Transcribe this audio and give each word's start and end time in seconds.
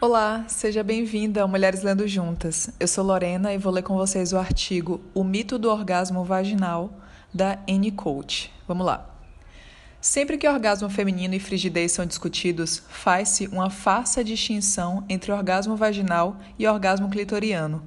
Olá, 0.00 0.44
seja 0.46 0.84
bem-vinda 0.84 1.42
ao 1.42 1.48
Mulheres 1.48 1.82
Lendo 1.82 2.06
Juntas. 2.06 2.70
Eu 2.78 2.86
sou 2.86 3.04
Lorena 3.04 3.52
e 3.52 3.58
vou 3.58 3.72
ler 3.72 3.82
com 3.82 3.96
vocês 3.96 4.32
o 4.32 4.38
artigo 4.38 5.00
O 5.12 5.24
Mito 5.24 5.58
do 5.58 5.68
Orgasmo 5.68 6.22
Vaginal, 6.22 6.92
da 7.34 7.58
Annie 7.68 7.90
Coach. 7.90 8.48
Vamos 8.68 8.86
lá. 8.86 9.10
Sempre 10.00 10.38
que 10.38 10.48
orgasmo 10.48 10.88
feminino 10.88 11.34
e 11.34 11.40
frigidez 11.40 11.90
são 11.90 12.06
discutidos, 12.06 12.80
faz-se 12.88 13.48
uma 13.48 13.70
farsa 13.70 14.22
distinção 14.22 15.04
entre 15.08 15.32
orgasmo 15.32 15.74
vaginal 15.74 16.36
e 16.56 16.64
orgasmo 16.64 17.10
clitoriano. 17.10 17.82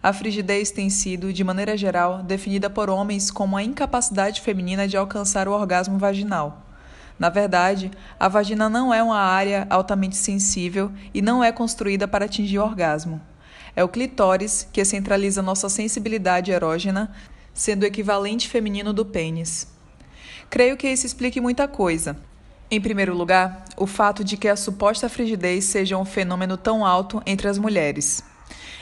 A 0.00 0.12
frigidez 0.12 0.70
tem 0.70 0.88
sido, 0.88 1.32
de 1.32 1.42
maneira 1.42 1.76
geral, 1.76 2.22
definida 2.22 2.70
por 2.70 2.88
homens 2.88 3.32
como 3.32 3.56
a 3.56 3.64
incapacidade 3.64 4.42
feminina 4.42 4.86
de 4.86 4.96
alcançar 4.96 5.48
o 5.48 5.52
orgasmo 5.52 5.98
vaginal. 5.98 6.67
Na 7.18 7.28
verdade, 7.28 7.90
a 8.18 8.28
vagina 8.28 8.68
não 8.68 8.94
é 8.94 9.02
uma 9.02 9.18
área 9.18 9.66
altamente 9.68 10.16
sensível 10.16 10.92
e 11.12 11.20
não 11.20 11.42
é 11.42 11.50
construída 11.50 12.06
para 12.06 12.26
atingir 12.26 12.58
o 12.58 12.62
orgasmo. 12.64 13.20
É 13.74 13.82
o 13.82 13.88
clitóris 13.88 14.68
que 14.72 14.84
centraliza 14.84 15.42
nossa 15.42 15.68
sensibilidade 15.68 16.50
erógena, 16.50 17.10
sendo 17.52 17.82
o 17.82 17.86
equivalente 17.86 18.48
feminino 18.48 18.92
do 18.92 19.04
pênis. 19.04 19.66
Creio 20.48 20.76
que 20.76 20.88
isso 20.88 21.06
explique 21.06 21.40
muita 21.40 21.66
coisa. 21.66 22.16
Em 22.70 22.80
primeiro 22.80 23.16
lugar, 23.16 23.64
o 23.76 23.86
fato 23.86 24.22
de 24.22 24.36
que 24.36 24.46
a 24.46 24.56
suposta 24.56 25.08
frigidez 25.08 25.64
seja 25.64 25.96
um 25.96 26.04
fenômeno 26.04 26.56
tão 26.56 26.84
alto 26.84 27.22
entre 27.26 27.48
as 27.48 27.58
mulheres. 27.58 28.22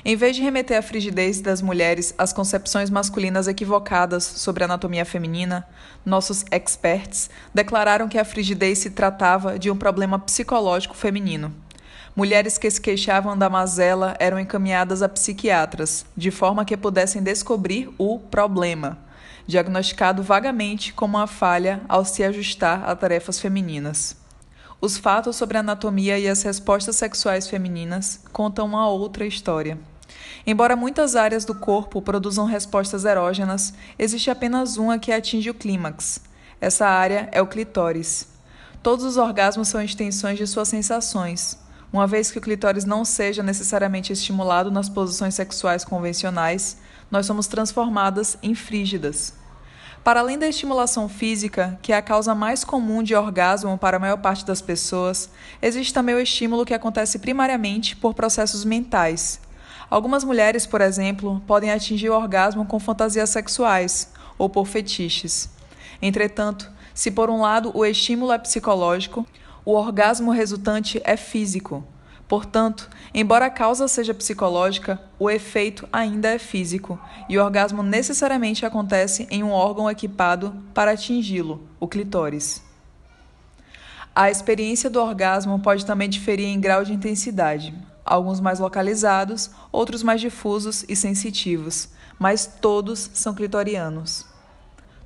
Em 0.04 0.14
vez 0.14 0.36
de 0.36 0.42
remeter 0.42 0.78
a 0.78 0.82
frigidez 0.82 1.40
das 1.40 1.60
mulheres 1.60 2.14
às 2.16 2.32
concepções 2.32 2.90
masculinas 2.90 3.48
equivocadas 3.48 4.22
sobre 4.22 4.62
a 4.62 4.66
anatomia 4.66 5.04
feminina, 5.04 5.66
nossos 6.04 6.44
experts 6.50 7.28
declararam 7.52 8.08
que 8.08 8.18
a 8.18 8.24
frigidez 8.24 8.78
se 8.78 8.90
tratava 8.90 9.58
de 9.58 9.70
um 9.70 9.76
problema 9.76 10.18
psicológico 10.18 10.94
feminino. 10.94 11.52
Mulheres 12.14 12.56
que 12.56 12.70
se 12.70 12.80
queixavam 12.80 13.36
da 13.36 13.50
mazela 13.50 14.16
eram 14.18 14.38
encaminhadas 14.38 15.02
a 15.02 15.08
psiquiatras, 15.08 16.06
de 16.16 16.30
forma 16.30 16.64
que 16.64 16.76
pudessem 16.76 17.22
descobrir 17.22 17.92
o 17.98 18.18
problema, 18.18 18.98
diagnosticado 19.46 20.22
vagamente 20.22 20.92
como 20.92 21.18
uma 21.18 21.26
falha 21.26 21.82
ao 21.88 22.04
se 22.04 22.24
ajustar 22.24 22.88
a 22.88 22.96
tarefas 22.96 23.38
femininas. 23.38 24.16
Os 24.80 24.98
fatos 24.98 25.36
sobre 25.36 25.56
a 25.56 25.60
anatomia 25.60 26.18
e 26.18 26.28
as 26.28 26.42
respostas 26.42 26.96
sexuais 26.96 27.48
femininas 27.48 28.20
contam 28.30 28.66
uma 28.66 28.88
outra 28.88 29.26
história. 29.26 29.78
Embora 30.46 30.76
muitas 30.76 31.16
áreas 31.16 31.46
do 31.46 31.54
corpo 31.54 32.02
produzam 32.02 32.44
respostas 32.44 33.06
erógenas, 33.06 33.72
existe 33.98 34.30
apenas 34.30 34.76
uma 34.76 34.98
que 34.98 35.10
atinge 35.10 35.48
o 35.48 35.54
clímax. 35.54 36.20
Essa 36.60 36.86
área 36.86 37.28
é 37.32 37.40
o 37.40 37.46
clitóris. 37.46 38.28
Todos 38.82 39.04
os 39.04 39.16
orgasmos 39.16 39.68
são 39.68 39.82
extensões 39.82 40.38
de 40.38 40.46
suas 40.46 40.68
sensações. 40.68 41.58
Uma 41.90 42.06
vez 42.06 42.30
que 42.30 42.38
o 42.38 42.42
clitóris 42.42 42.84
não 42.84 43.02
seja 43.04 43.42
necessariamente 43.42 44.12
estimulado 44.12 44.70
nas 44.70 44.90
posições 44.90 45.34
sexuais 45.34 45.84
convencionais, 45.84 46.76
nós 47.10 47.24
somos 47.24 47.46
transformadas 47.46 48.36
em 48.42 48.54
frígidas. 48.54 49.32
Para 50.06 50.20
além 50.20 50.38
da 50.38 50.46
estimulação 50.46 51.08
física, 51.08 51.76
que 51.82 51.92
é 51.92 51.96
a 51.96 52.00
causa 52.00 52.32
mais 52.32 52.62
comum 52.62 53.02
de 53.02 53.12
orgasmo 53.12 53.76
para 53.76 53.96
a 53.96 53.98
maior 53.98 54.18
parte 54.18 54.46
das 54.46 54.62
pessoas, 54.62 55.28
existe 55.60 55.92
também 55.92 56.14
o 56.14 56.20
estímulo 56.20 56.64
que 56.64 56.72
acontece 56.72 57.18
primariamente 57.18 57.96
por 57.96 58.14
processos 58.14 58.64
mentais, 58.64 59.40
Algumas 59.90 60.22
mulheres, 60.22 60.64
por 60.64 60.80
exemplo, 60.80 61.42
podem 61.44 61.72
atingir 61.72 62.08
o 62.08 62.14
orgasmo 62.14 62.64
com 62.64 62.78
fantasias 62.78 63.30
sexuais 63.30 64.12
ou 64.38 64.48
por 64.48 64.66
fetiches. 64.66 65.48
Entretanto, 66.00 66.70
se 66.94 67.10
por 67.10 67.28
um 67.28 67.40
lado 67.40 67.72
o 67.74 67.84
estímulo 67.84 68.30
é 68.30 68.38
psicológico, 68.38 69.26
o 69.64 69.72
orgasmo 69.72 70.30
resultante 70.30 71.00
é 71.04 71.16
físico. 71.16 71.84
Portanto, 72.28 72.90
embora 73.14 73.46
a 73.46 73.50
causa 73.50 73.86
seja 73.86 74.12
psicológica, 74.12 75.00
o 75.18 75.30
efeito 75.30 75.88
ainda 75.92 76.28
é 76.28 76.38
físico, 76.38 76.98
e 77.28 77.38
o 77.38 77.44
orgasmo 77.44 77.82
necessariamente 77.82 78.66
acontece 78.66 79.28
em 79.30 79.44
um 79.44 79.52
órgão 79.52 79.88
equipado 79.90 80.54
para 80.74 80.92
atingi-lo, 80.92 81.68
o 81.78 81.86
clitóris. 81.86 82.62
A 84.14 84.30
experiência 84.30 84.90
do 84.90 85.00
orgasmo 85.00 85.58
pode 85.60 85.86
também 85.86 86.08
diferir 86.08 86.46
em 86.46 86.60
grau 86.60 86.84
de 86.84 86.92
intensidade 86.92 87.74
alguns 88.06 88.40
mais 88.40 88.60
localizados, 88.60 89.50
outros 89.72 90.02
mais 90.02 90.20
difusos 90.20 90.84
e 90.88 90.94
sensitivos, 90.94 91.88
mas 92.18 92.46
todos 92.46 93.10
são 93.12 93.34
clitorianos. 93.34 94.24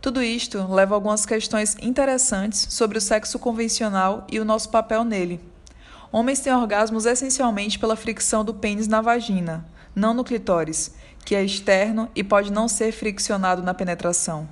Tudo 0.00 0.22
isto 0.22 0.59
leva 0.72 0.94
a 0.94 0.97
algumas 0.97 1.26
questões 1.26 1.76
interessantes 1.80 2.66
sobre 2.70 2.98
o 2.98 3.00
sexo 3.00 3.38
convencional 3.38 4.26
e 4.30 4.38
o 4.38 4.44
nosso 4.44 4.69
papel 4.69 5.03
nele. 5.04 5.41
Homens 6.12 6.41
têm 6.41 6.53
orgasmos 6.53 7.06
essencialmente 7.06 7.78
pela 7.78 7.97
fricção 7.97 8.44
do 8.44 8.53
pênis 8.53 8.88
na 8.88 9.00
vagina, 9.00 9.65
não 9.94 10.12
no 10.12 10.25
clitóris, 10.25 10.94
que 11.25 11.34
é 11.34 11.44
externo 11.44 12.10
e 12.15 12.25
pode 12.25 12.50
não 12.50 12.66
ser 12.66 12.93
friccionado 12.93 13.62
na 13.62 13.75
penetração. 13.75 14.48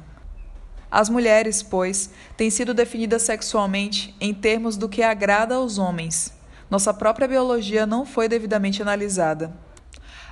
As 0.91 1.09
mulheres, 1.09 1.63
pois, 1.63 2.11
têm 2.37 2.49
sido 2.49 2.73
definidas 2.73 3.23
sexualmente 3.23 4.15
em 4.21 4.33
termos 4.33 4.77
do 4.77 4.89
que 4.89 5.03
agrada 5.03 5.57
aos 5.57 5.79
homens, 5.79 6.33
nossa 6.71 6.93
própria 6.93 7.27
biologia 7.27 7.87
não 7.87 8.05
foi 8.05 8.29
devidamente 8.29 8.83
analisada. 8.83 9.53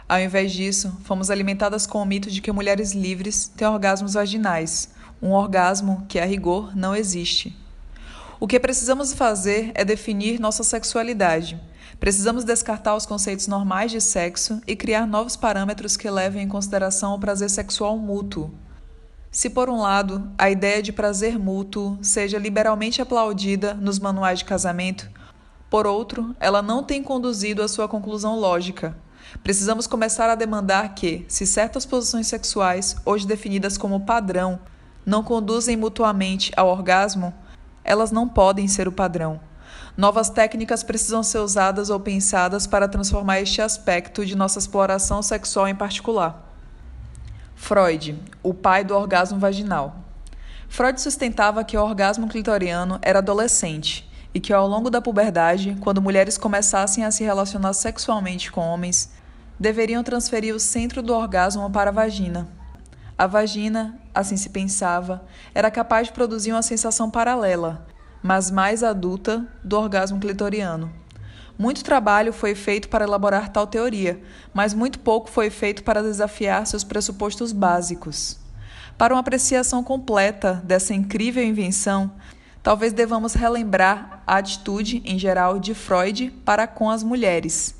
Ao 0.07 0.21
invés 0.21 0.53
disso, 0.53 0.97
fomos 1.03 1.31
alimentadas 1.31 1.87
com 1.87 2.01
o 2.01 2.05
mito 2.05 2.31
de 2.31 2.43
que 2.43 2.53
mulheres 2.53 2.93
livres 2.93 3.49
têm 3.49 3.67
orgasmos 3.67 4.15
vaginais, 4.15 4.91
um 5.21 5.33
orgasmo 5.33 6.05
que, 6.09 6.19
a 6.19 6.27
rigor, 6.27 6.77
não 6.77 6.95
existe. 6.95 7.57
O 8.39 8.47
que 8.47 8.61
precisamos 8.61 9.15
fazer 9.15 9.73
é 9.75 9.83
definir 9.83 10.39
nossa 10.39 10.63
sexualidade. 10.63 11.59
Precisamos 11.99 12.45
descartar 12.45 12.95
os 12.95 13.07
conceitos 13.07 13.47
normais 13.47 13.91
de 13.91 13.99
sexo 13.99 14.61
e 14.67 14.77
criar 14.77 15.07
novos 15.07 15.37
parâmetros 15.37 15.97
que 15.97 16.11
levem 16.11 16.43
em 16.43 16.49
consideração 16.49 17.15
o 17.15 17.19
prazer 17.19 17.49
sexual 17.49 17.97
mútuo. 17.97 18.53
Se, 19.31 19.49
por 19.49 19.71
um 19.71 19.81
lado, 19.81 20.31
a 20.37 20.51
ideia 20.51 20.83
de 20.83 20.93
prazer 20.93 21.39
mútuo 21.39 21.99
seja 22.03 22.39
liberalmente 22.39 23.01
aplaudida 23.01 23.73
nos 23.73 23.99
manuais 23.99 24.41
de 24.41 24.45
casamento, 24.45 25.09
por 25.71 25.87
outro, 25.87 26.37
ela 26.39 26.61
não 26.61 26.83
tem 26.83 27.03
conduzido 27.03 27.63
à 27.63 27.69
sua 27.69 27.89
conclusão 27.89 28.39
lógica. 28.39 28.97
Precisamos 29.43 29.87
começar 29.87 30.29
a 30.29 30.35
demandar 30.35 30.95
que, 30.95 31.25
se 31.27 31.47
certas 31.47 31.87
posições 31.87 32.27
sexuais, 32.27 32.97
hoje 33.05 33.27
definidas 33.27 33.79
como 33.79 34.05
padrão, 34.05 34.61
não 35.05 35.23
conduzem 35.25 35.77
mutuamente 35.77 36.53
ao 36.57 36.69
orgasmo, 36.69 37.35
elas 37.87 38.11
não 38.11 38.29
podem 38.29 38.67
ser 38.67 38.89
o 38.89 38.93
padrão. 38.93 39.41
Novas 39.97 40.29
técnicas 40.29 40.83
precisam 40.83 41.23
ser 41.23 41.39
usadas 41.39 41.89
ou 41.89 41.99
pensadas 41.99 42.67
para 42.67 42.89
transformar 42.89 43.41
este 43.41 43.63
aspecto 43.63 44.27
de 44.27 44.37
nossa 44.37 44.59
exploração 44.59 45.23
sexual 45.23 45.67
em 45.69 45.75
particular. 45.75 46.53
Freud, 47.55 48.19
o 48.43 48.53
pai 48.53 48.85
do 48.85 48.95
orgasmo 48.95 49.39
vaginal. 49.39 49.97
Freud 50.69 51.01
sustentava 51.01 51.65
que 51.65 51.79
o 51.79 51.83
orgasmo 51.83 52.29
clitoriano 52.29 52.99
era 53.01 53.21
adolescente 53.21 54.07
e 54.35 54.41
que 54.41 54.53
ao 54.53 54.69
longo 54.69 54.91
da 54.91 55.01
puberdade, 55.01 55.79
quando 55.81 56.03
mulheres 56.03 56.37
começassem 56.37 57.05
a 57.05 57.11
se 57.11 57.25
relacionar 57.25 57.73
sexualmente 57.73 58.53
com 58.53 58.61
homens, 58.61 59.11
deveriam 59.59 60.03
transferir 60.03 60.55
o 60.55 60.61
centro 60.61 61.01
do 61.01 61.15
orgasmo 61.15 61.71
para 61.71 61.89
a 61.89 61.93
vagina. 61.93 62.47
A 63.19 63.27
vagina, 63.27 63.99
assim 64.15 64.37
se 64.37 64.51
pensava, 64.51 65.25
era 65.55 65.71
capaz 65.71 66.09
de 66.09 66.13
produzir 66.13 66.53
uma 66.53 66.61
sensação 66.61 67.11
paralela, 67.11 67.87
mas 68.23 68.51
mais 68.51 68.83
adulta, 68.83 69.47
do 69.65 69.79
orgasmo 69.79 70.21
clitoriano. 70.21 70.93
Muito 71.59 71.83
trabalho 71.83 72.31
foi 72.31 72.55
feito 72.55 72.91
para 72.91 73.05
elaborar 73.05 73.49
tal 73.49 73.67
teoria, 73.67 74.21
mas 74.53 74.75
muito 74.75 74.99
pouco 74.99 75.31
foi 75.31 75.49
feito 75.49 75.83
para 75.83 76.03
desafiar 76.03 76.67
seus 76.67 76.85
pressupostos 76.85 77.53
básicos. 77.53 78.39
Para 78.99 79.15
uma 79.15 79.21
apreciação 79.21 79.83
completa 79.83 80.61
dessa 80.63 80.93
incrível 80.93 81.43
invenção, 81.43 82.13
talvez 82.63 82.93
devamos 82.93 83.33
relembrar 83.33 84.23
a 84.27 84.37
atitude, 84.37 85.01
em 85.07 85.19
geral, 85.19 85.59
de 85.59 85.73
Freud 85.73 86.31
para 86.45 86.67
com 86.67 86.91
as 86.91 87.03
mulheres. 87.03 87.75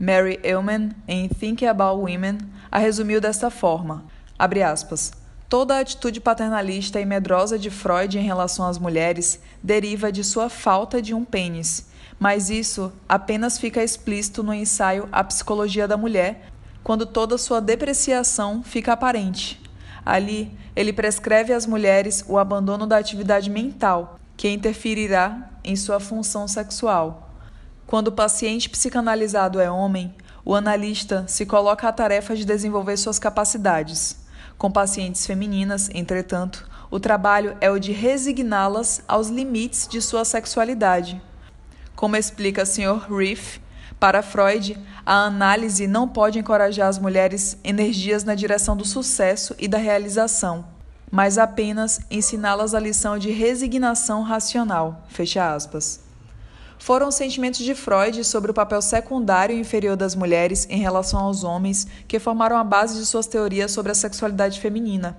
Mary 0.00 0.40
Ehrman, 0.42 0.90
em 1.06 1.28
Think 1.28 1.64
About 1.64 2.00
Women, 2.00 2.38
a 2.70 2.78
resumiu 2.78 3.20
desta 3.20 3.50
forma: 3.50 4.04
aspas, 4.38 5.12
Toda 5.48 5.76
a 5.76 5.80
atitude 5.80 6.20
paternalista 6.20 7.00
e 7.00 7.06
medrosa 7.06 7.58
de 7.58 7.70
Freud 7.70 8.18
em 8.18 8.22
relação 8.22 8.66
às 8.66 8.76
mulheres 8.76 9.40
deriva 9.62 10.12
de 10.12 10.22
sua 10.22 10.50
falta 10.50 11.00
de 11.00 11.14
um 11.14 11.24
pênis, 11.24 11.86
mas 12.20 12.50
isso 12.50 12.92
apenas 13.08 13.58
fica 13.58 13.82
explícito 13.82 14.42
no 14.42 14.52
ensaio 14.52 15.08
A 15.10 15.24
Psicologia 15.24 15.88
da 15.88 15.96
Mulher, 15.96 16.50
quando 16.84 17.06
toda 17.06 17.38
sua 17.38 17.62
depreciação 17.62 18.62
fica 18.62 18.92
aparente. 18.92 19.58
Ali, 20.04 20.52
ele 20.76 20.92
prescreve 20.92 21.54
às 21.54 21.64
mulheres 21.64 22.22
o 22.28 22.36
abandono 22.36 22.86
da 22.86 22.98
atividade 22.98 23.48
mental, 23.48 24.18
que 24.36 24.50
interferirá 24.50 25.48
em 25.64 25.76
sua 25.76 25.98
função 25.98 26.46
sexual. 26.46 27.32
Quando 27.86 28.08
o 28.08 28.12
paciente 28.12 28.68
psicanalizado 28.68 29.60
é 29.60 29.70
homem, 29.70 30.14
o 30.44 30.54
analista 30.54 31.24
se 31.26 31.46
coloca 31.46 31.88
à 31.88 31.92
tarefa 31.92 32.36
de 32.36 32.44
desenvolver 32.44 32.98
suas 32.98 33.18
capacidades. 33.18 34.27
Com 34.58 34.72
pacientes 34.72 35.24
femininas, 35.24 35.88
entretanto, 35.94 36.68
o 36.90 36.98
trabalho 36.98 37.56
é 37.60 37.70
o 37.70 37.78
de 37.78 37.92
resigná-las 37.92 39.00
aos 39.06 39.28
limites 39.28 39.86
de 39.86 40.02
sua 40.02 40.24
sexualidade. 40.24 41.22
Como 41.94 42.16
explica 42.16 42.66
Sr. 42.66 43.06
Riff, 43.08 43.60
Para 44.00 44.20
Freud, 44.20 44.76
a 45.06 45.26
análise 45.26 45.86
não 45.86 46.08
pode 46.08 46.38
encorajar 46.38 46.88
as 46.88 46.98
mulheres 46.98 47.56
energias 47.62 48.24
na 48.24 48.34
direção 48.34 48.76
do 48.76 48.84
sucesso 48.84 49.54
e 49.58 49.68
da 49.68 49.78
realização, 49.78 50.64
mas 51.10 51.38
apenas 51.38 52.00
ensiná-las 52.10 52.74
a 52.74 52.80
lição 52.80 53.16
de 53.16 53.30
resignação 53.30 54.22
racional. 54.22 55.04
Fecha 55.08 55.54
aspas. 55.54 56.07
Foram 56.78 57.08
os 57.08 57.16
sentimentos 57.16 57.60
de 57.60 57.74
Freud 57.74 58.22
sobre 58.24 58.50
o 58.50 58.54
papel 58.54 58.80
secundário 58.80 59.54
e 59.54 59.60
inferior 59.60 59.96
das 59.96 60.14
mulheres 60.14 60.66
em 60.70 60.78
relação 60.78 61.20
aos 61.20 61.42
homens 61.42 61.86
que 62.06 62.18
formaram 62.18 62.56
a 62.56 62.64
base 62.64 62.98
de 62.98 63.04
suas 63.04 63.26
teorias 63.26 63.72
sobre 63.72 63.92
a 63.92 63.94
sexualidade 63.94 64.60
feminina. 64.60 65.16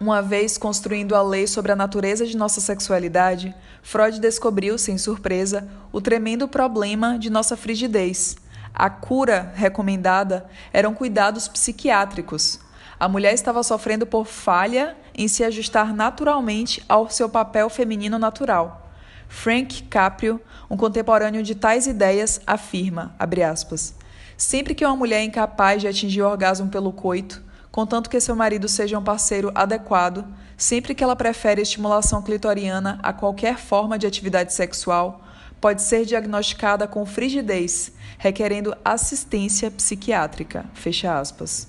Uma 0.00 0.20
vez 0.20 0.58
construindo 0.58 1.14
a 1.14 1.22
lei 1.22 1.46
sobre 1.46 1.70
a 1.70 1.76
natureza 1.76 2.26
de 2.26 2.36
nossa 2.36 2.60
sexualidade, 2.60 3.54
Freud 3.82 4.18
descobriu, 4.18 4.76
sem 4.76 4.98
surpresa, 4.98 5.68
o 5.92 6.00
tremendo 6.00 6.48
problema 6.48 7.18
de 7.18 7.30
nossa 7.30 7.56
frigidez. 7.56 8.36
A 8.74 8.90
cura 8.90 9.52
recomendada 9.54 10.46
eram 10.72 10.94
cuidados 10.94 11.46
psiquiátricos. 11.46 12.58
A 12.98 13.08
mulher 13.08 13.34
estava 13.34 13.62
sofrendo 13.62 14.04
por 14.04 14.26
falha 14.26 14.96
em 15.14 15.28
se 15.28 15.44
ajustar 15.44 15.94
naturalmente 15.94 16.82
ao 16.88 17.08
seu 17.08 17.28
papel 17.28 17.70
feminino 17.70 18.18
natural. 18.18 18.84
Frank 19.28 19.82
Caprio, 19.84 20.40
um 20.74 20.76
contemporâneo 20.76 21.40
de 21.40 21.54
tais 21.54 21.86
ideias, 21.86 22.40
afirma, 22.44 23.14
aspas, 23.48 23.94
sempre 24.36 24.74
que 24.74 24.84
uma 24.84 24.96
mulher 24.96 25.20
é 25.20 25.22
incapaz 25.22 25.80
de 25.80 25.86
atingir 25.86 26.20
o 26.20 26.28
orgasmo 26.28 26.68
pelo 26.68 26.92
coito, 26.92 27.40
contanto 27.70 28.10
que 28.10 28.18
seu 28.18 28.34
marido 28.34 28.68
seja 28.68 28.98
um 28.98 29.04
parceiro 29.04 29.52
adequado, 29.54 30.26
sempre 30.56 30.92
que 30.92 31.04
ela 31.04 31.14
prefere 31.14 31.62
estimulação 31.62 32.20
clitoriana 32.20 32.98
a 33.04 33.12
qualquer 33.12 33.56
forma 33.56 33.96
de 33.96 34.04
atividade 34.04 34.52
sexual, 34.52 35.22
pode 35.60 35.80
ser 35.80 36.04
diagnosticada 36.04 36.88
com 36.88 37.06
frigidez, 37.06 37.92
requerendo 38.18 38.76
assistência 38.84 39.70
psiquiátrica. 39.70 40.66
Fecha 40.74 41.16
aspas. 41.16 41.68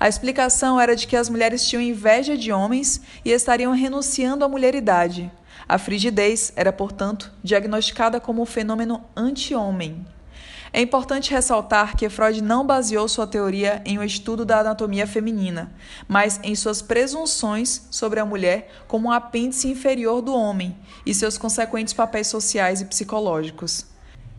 A 0.00 0.08
explicação 0.08 0.80
era 0.80 0.96
de 0.96 1.06
que 1.06 1.16
as 1.16 1.28
mulheres 1.28 1.64
tinham 1.68 1.80
inveja 1.80 2.36
de 2.36 2.50
homens 2.50 3.00
e 3.24 3.30
estariam 3.30 3.72
renunciando 3.72 4.44
à 4.44 4.48
mulheridade. 4.48 5.30
A 5.68 5.78
frigidez 5.78 6.52
era, 6.56 6.72
portanto, 6.72 7.32
diagnosticada 7.42 8.20
como 8.20 8.42
um 8.42 8.46
fenômeno 8.46 9.02
anti-homem. 9.16 10.06
É 10.72 10.80
importante 10.80 11.30
ressaltar 11.30 11.96
que 11.96 12.08
Freud 12.08 12.42
não 12.42 12.66
baseou 12.66 13.06
sua 13.06 13.28
teoria 13.28 13.80
em 13.84 13.96
um 13.96 14.02
estudo 14.02 14.44
da 14.44 14.58
anatomia 14.58 15.06
feminina, 15.06 15.72
mas 16.08 16.40
em 16.42 16.54
suas 16.56 16.82
presunções 16.82 17.86
sobre 17.92 18.18
a 18.18 18.24
mulher 18.24 18.72
como 18.88 19.06
um 19.06 19.12
apêndice 19.12 19.68
inferior 19.68 20.20
do 20.20 20.34
homem 20.34 20.76
e 21.06 21.14
seus 21.14 21.38
consequentes 21.38 21.94
papéis 21.94 22.26
sociais 22.26 22.80
e 22.80 22.86
psicológicos. 22.86 23.86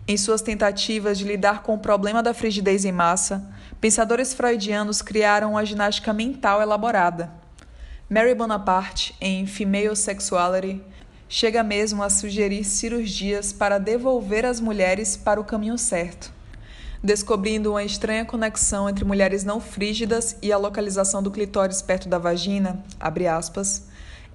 Em 0.06 0.18
suas 0.18 0.42
tentativas 0.42 1.18
de 1.18 1.24
lidar 1.24 1.64
com 1.64 1.74
o 1.74 1.80
problema 1.80 2.22
da 2.22 2.34
frigidez 2.34 2.84
em 2.84 2.92
massa, 2.92 3.50
pensadores 3.80 4.34
freudianos 4.34 5.02
criaram 5.02 5.52
uma 5.52 5.66
ginástica 5.66 6.12
mental 6.12 6.62
elaborada. 6.62 7.32
Mary 8.10 8.36
Bonaparte, 8.36 9.16
em 9.20 9.48
Female 9.48 9.96
Sexuality, 9.96 10.84
chega 11.28 11.64
mesmo 11.64 12.04
a 12.04 12.10
sugerir 12.10 12.64
cirurgias 12.64 13.52
para 13.52 13.78
devolver 13.78 14.46
as 14.46 14.60
mulheres 14.60 15.18
para 15.18 15.40
o 15.40 15.44
caminho 15.44 15.78
certo, 15.78 16.32
descobrindo 17.04 17.72
uma 17.72 17.84
estranha 17.84 18.26
conexão 18.26 18.90
entre 18.90 19.04
mulheres 19.04 19.44
não 19.44 19.60
frígidas 19.60 20.38
e 20.42 20.52
a 20.52 20.58
localização 20.58 21.22
do 21.22 21.32
clitóris 21.32 21.82
perto 21.82 22.08
da 22.08 22.18
vagina, 22.18 22.84
aspas, 23.00 23.84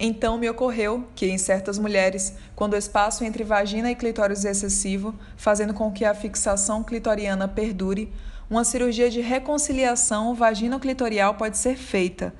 então 0.02 0.38
me 0.38 0.48
ocorreu 0.48 1.06
que 1.14 1.26
em 1.26 1.36
certas 1.36 1.78
mulheres, 1.78 2.32
quando 2.56 2.72
o 2.72 2.76
espaço 2.76 3.22
entre 3.22 3.44
vagina 3.44 3.90
e 3.90 3.94
clitóris 3.94 4.46
é 4.46 4.50
excessivo, 4.50 5.14
fazendo 5.36 5.74
com 5.74 5.92
que 5.92 6.06
a 6.06 6.14
fixação 6.14 6.82
clitoriana 6.82 7.46
perdure, 7.46 8.10
uma 8.48 8.64
cirurgia 8.64 9.10
de 9.10 9.20
reconciliação 9.20 10.34
vagino-clitorial 10.34 11.34
pode 11.34 11.58
ser 11.58 11.76
feita 11.76 12.34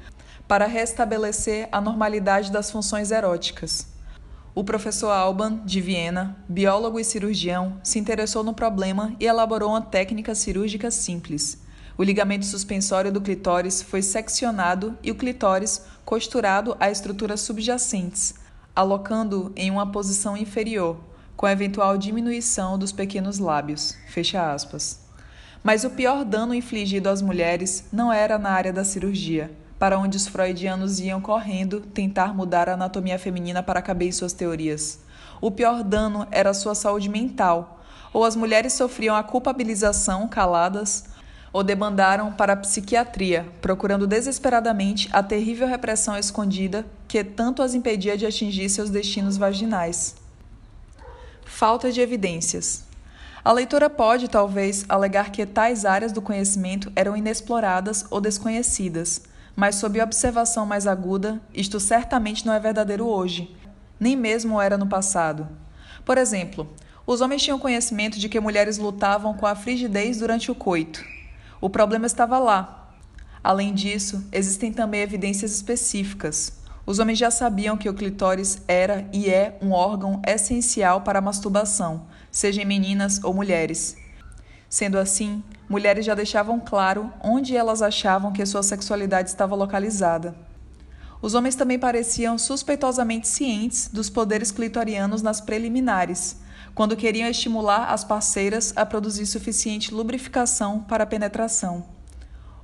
para 0.49 0.67
restabelecer 0.67 1.69
a 1.71 1.83
normalidade 1.83 2.51
das 2.51 2.71
funções 2.71 3.11
eróticas. 3.11 3.87
O 4.61 4.63
professor 4.71 5.09
Alban, 5.09 5.63
de 5.65 5.81
Viena, 5.81 6.37
biólogo 6.47 7.01
e 7.01 7.05
cirurgião, 7.05 7.81
se 7.83 7.99
interessou 7.99 8.45
no 8.45 8.53
problema 8.53 9.17
e 9.19 9.25
elaborou 9.25 9.71
uma 9.71 9.81
técnica 9.81 10.35
cirúrgica 10.35 10.91
simples. 10.91 11.63
O 11.97 12.03
ligamento 12.03 12.45
suspensório 12.45 13.11
do 13.11 13.23
clitóris 13.23 13.81
foi 13.81 14.03
seccionado 14.03 14.99
e 15.03 15.11
o 15.11 15.15
clitóris 15.15 15.87
costurado 16.05 16.77
a 16.79 16.91
estruturas 16.91 17.41
subjacentes, 17.41 18.35
alocando 18.77 19.51
em 19.57 19.71
uma 19.71 19.91
posição 19.91 20.37
inferior, 20.37 20.99
com 21.39 21.49
eventual 21.49 21.97
diminuição 21.97 22.79
dos 22.79 22.93
pequenos 22.93 23.39
lábios. 23.39 23.97
Fecha 24.09 24.53
aspas. 24.53 25.01
Mas 25.65 25.85
o 25.85 25.91
pior 25.91 26.23
dano 26.23 26.53
infligido 26.53 27.09
às 27.09 27.23
mulheres 27.23 27.85
não 27.91 28.13
era 28.13 28.39
na 28.39 28.51
área 28.51 28.75
da 28.75 28.85
cirurgia 28.85 29.51
para 29.81 29.99
onde 29.99 30.19
os 30.19 30.29
freudianos 30.29 31.01
iam 31.01 31.23
correndo 31.23 31.81
tentar 31.81 32.35
mudar 32.35 32.69
a 32.69 32.75
anatomia 32.75 33.19
feminina 33.19 33.63
para 33.63 33.81
caber 33.81 34.09
em 34.09 34.13
suas 34.13 34.35
teorias. 34.35 34.99
O 35.41 35.51
pior 35.51 35.83
dano 35.83 36.29
era 36.31 36.53
sua 36.53 36.75
saúde 36.75 37.09
mental, 37.09 37.81
ou 38.13 38.23
as 38.23 38.37
mulheres 38.37 38.75
sofriam 38.75 39.17
a 39.17 39.23
culpabilização 39.23 40.29
caladas, 40.29 41.05
ou 41.51 41.65
demandaram 41.65 42.31
para 42.31 42.53
a 42.53 42.57
psiquiatria, 42.57 43.49
procurando 43.63 44.07
desesperadamente 44.07 45.09
a 45.15 45.23
terrível 45.23 45.67
repressão 45.67 46.15
escondida 46.15 46.85
que 47.09 47.25
tanto 47.25 47.63
as 47.63 47.73
impedia 47.73 48.19
de 48.19 48.27
atingir 48.27 48.69
seus 48.69 48.91
destinos 48.91 49.39
vaginais. 49.39 50.15
Falta 51.47 51.91
de 51.91 52.03
evidências. 52.03 52.85
A 53.43 53.51
leitora 53.51 53.89
pode, 53.89 54.29
talvez, 54.29 54.85
alegar 54.91 55.33
que 55.33 55.47
tais 55.47 55.87
áreas 55.87 56.13
do 56.13 56.21
conhecimento 56.21 56.93
eram 56.95 57.17
inexploradas 57.17 58.05
ou 58.11 58.21
desconhecidas, 58.21 59.23
mas 59.61 59.75
sob 59.75 60.01
observação 60.01 60.65
mais 60.65 60.87
aguda, 60.87 61.39
isto 61.53 61.79
certamente 61.79 62.47
não 62.47 62.55
é 62.55 62.59
verdadeiro 62.59 63.05
hoje, 63.05 63.55
nem 64.01 64.17
mesmo 64.17 64.59
era 64.59 64.79
no 64.79 64.87
passado. 64.87 65.47
Por 66.03 66.17
exemplo, 66.17 66.67
os 67.07 67.21
homens 67.21 67.43
tinham 67.43 67.59
conhecimento 67.59 68.19
de 68.19 68.27
que 68.27 68.41
mulheres 68.41 68.79
lutavam 68.79 69.35
com 69.35 69.45
a 69.45 69.55
frigidez 69.55 70.21
durante 70.21 70.51
o 70.51 70.55
coito. 70.55 71.05
O 71.61 71.69
problema 71.69 72.07
estava 72.07 72.39
lá. 72.39 72.95
Além 73.45 73.75
disso, 73.75 74.27
existem 74.33 74.73
também 74.73 75.03
evidências 75.03 75.55
específicas. 75.55 76.55
Os 76.87 76.99
homens 76.99 77.19
já 77.19 77.31
sabiam 77.31 77.77
que 77.77 77.91
o 77.91 77.95
clitóris 77.95 78.63
era 78.67 79.07
e 79.13 79.29
é 79.29 79.59
um 79.61 79.73
órgão 79.73 80.23
essencial 80.27 81.03
para 81.03 81.19
a 81.19 81.23
masturbação, 81.23 82.07
seja 82.31 82.63
em 82.63 82.65
meninas 82.65 83.23
ou 83.23 83.35
mulheres. 83.35 83.95
Sendo 84.71 85.01
assim, 85.01 85.43
mulheres 85.69 86.07
já 86.07 86.15
deixavam 86.15 86.61
claro 86.61 87.13
onde 87.21 87.57
elas 87.57 87.83
achavam 87.83 88.33
que 88.33 88.47
sua 88.47 88.63
sexualidade 88.63 89.29
estava 89.29 89.57
localizada. 89.57 90.33
Os 91.21 91.35
homens 91.35 91.57
também 91.57 91.77
pareciam 91.77 92.39
suspeitosamente 92.39 93.27
cientes 93.27 93.89
dos 93.93 94.09
poderes 94.09 94.53
clitorianos 94.53 95.23
nas 95.23 95.41
preliminares, 95.41 96.37
quando 96.73 96.97
queriam 96.97 97.29
estimular 97.29 97.93
as 97.93 98.05
parceiras 98.05 98.73
a 98.77 98.87
produzir 98.87 99.27
suficiente 99.27 99.93
lubrificação 99.93 100.81
para 100.85 101.03
a 101.03 101.07
penetração. 101.07 101.85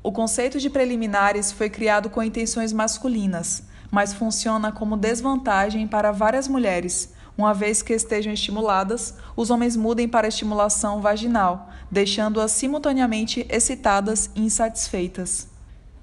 O 0.00 0.12
conceito 0.12 0.60
de 0.60 0.70
preliminares 0.70 1.50
foi 1.50 1.68
criado 1.68 2.08
com 2.08 2.22
intenções 2.22 2.72
masculinas, 2.72 3.64
mas 3.90 4.14
funciona 4.14 4.70
como 4.70 4.96
desvantagem 4.96 5.88
para 5.88 6.12
várias 6.12 6.46
mulheres, 6.46 7.15
uma 7.36 7.52
vez 7.52 7.82
que 7.82 7.92
estejam 7.92 8.32
estimuladas, 8.32 9.14
os 9.36 9.50
homens 9.50 9.76
mudem 9.76 10.08
para 10.08 10.28
estimulação 10.28 11.00
vaginal, 11.00 11.70
deixando-as 11.90 12.52
simultaneamente 12.52 13.46
excitadas 13.50 14.30
e 14.34 14.40
insatisfeitas. 14.42 15.48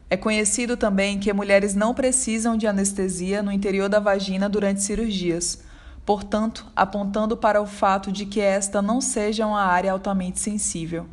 É 0.09 0.15
conhecido 0.15 0.77
também 0.77 1.19
que 1.19 1.33
mulheres 1.33 1.73
não 1.73 1.93
precisam 1.93 2.55
de 2.55 2.67
anestesia 2.67 3.41
no 3.41 3.51
interior 3.51 3.89
da 3.89 3.99
vagina 3.99 4.47
durante 4.47 4.83
cirurgias, 4.83 5.63
portanto, 6.05 6.67
apontando 6.75 7.35
para 7.35 7.59
o 7.59 7.65
fato 7.65 8.11
de 8.11 8.25
que 8.25 8.39
esta 8.39 8.79
não 8.79 9.01
seja 9.01 9.47
uma 9.47 9.63
área 9.63 9.91
altamente 9.91 10.39
sensível. 10.39 11.07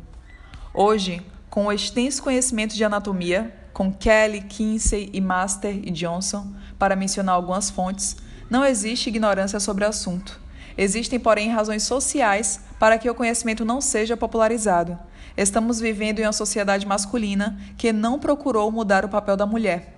Hoje, 0.71 1.25
com 1.49 1.65
o 1.65 1.71
extenso 1.71 2.21
conhecimento 2.21 2.75
de 2.75 2.83
anatomia, 2.83 3.53
com 3.73 3.91
Kelly, 3.91 4.41
Kinsey 4.41 5.09
e 5.11 5.19
Master 5.19 5.75
e 5.83 5.89
Johnson, 5.89 6.53
para 6.77 6.95
mencionar 6.95 7.33
algumas 7.33 7.71
fontes, 7.71 8.17
não 8.51 8.65
existe 8.65 9.07
ignorância 9.07 9.61
sobre 9.61 9.85
o 9.85 9.87
assunto. 9.87 10.37
Existem, 10.77 11.17
porém, 11.17 11.49
razões 11.49 11.83
sociais 11.83 12.59
para 12.77 12.97
que 12.97 13.09
o 13.09 13.15
conhecimento 13.15 13.63
não 13.63 13.79
seja 13.79 14.17
popularizado. 14.17 14.99
Estamos 15.37 15.79
vivendo 15.79 16.19
em 16.19 16.25
uma 16.25 16.33
sociedade 16.33 16.85
masculina 16.85 17.57
que 17.77 17.93
não 17.93 18.19
procurou 18.19 18.69
mudar 18.69 19.05
o 19.05 19.09
papel 19.09 19.37
da 19.37 19.45
mulher. 19.45 19.97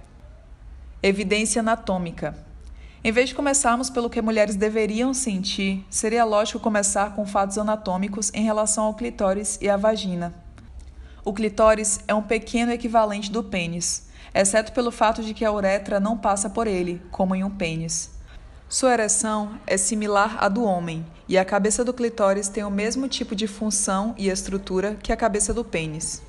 Evidência 1.02 1.62
anatômica. 1.62 2.38
Em 3.04 3.12
vez 3.12 3.30
de 3.30 3.36
começarmos 3.36 3.90
pelo 3.90 4.08
que 4.08 4.22
mulheres 4.22 4.56
deveriam 4.56 5.16
sentir, 5.16 5.84
seria 5.90 6.24
lógico 6.24 6.60
começar 6.60 7.16
com 7.16 7.26
fatos 7.26 7.58
anatômicos 7.58 8.32
em 8.36 8.44
relação 8.44 8.84
ao 8.84 8.94
clitóris 8.94 9.58
e 9.62 9.68
à 9.68 9.76
vagina. 9.76 10.32
O 11.26 11.34
clitóris 11.34 12.02
é 12.08 12.14
um 12.14 12.22
pequeno 12.22 12.72
equivalente 12.72 13.32
do 13.32 13.44
pênis, 13.44 14.10
exceto 14.32 14.72
pelo 14.74 14.92
fato 14.92 15.24
de 15.24 15.34
que 15.34 15.44
a 15.44 15.52
uretra 15.52 16.00
não 16.00 16.16
passa 16.16 16.52
por 16.52 16.68
ele, 16.68 17.02
como 17.10 17.34
em 17.34 17.44
um 17.44 17.50
pênis. 17.50 18.13
Sua 18.74 18.94
ereção 18.94 19.60
é 19.68 19.78
similar 19.78 20.44
à 20.44 20.50
do 20.50 20.64
homem 20.64 21.06
e 21.30 21.38
a 21.38 21.46
cabeça 21.46 21.86
do 21.86 21.94
clitóris 21.94 22.50
tem 22.50 22.64
o 22.64 22.72
mesmo 22.72 23.08
tipo 23.08 23.36
de 23.36 23.46
função 23.46 24.16
e 24.18 24.30
estrutura 24.30 24.96
que 24.96 25.14
a 25.14 25.16
cabeça 25.16 25.54
do 25.54 25.64
pênis. 25.64 26.24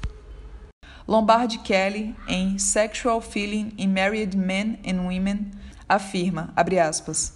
Lombard 1.09 1.57
Kelly, 1.61 2.15
em 2.29 2.59
Sexual 2.59 3.23
Feeling 3.23 3.73
in 3.79 3.89
Married 3.89 4.37
Men 4.37 4.79
and 4.87 5.01
Women, 5.01 5.53
afirma, 5.89 6.53
aspas, 6.87 7.33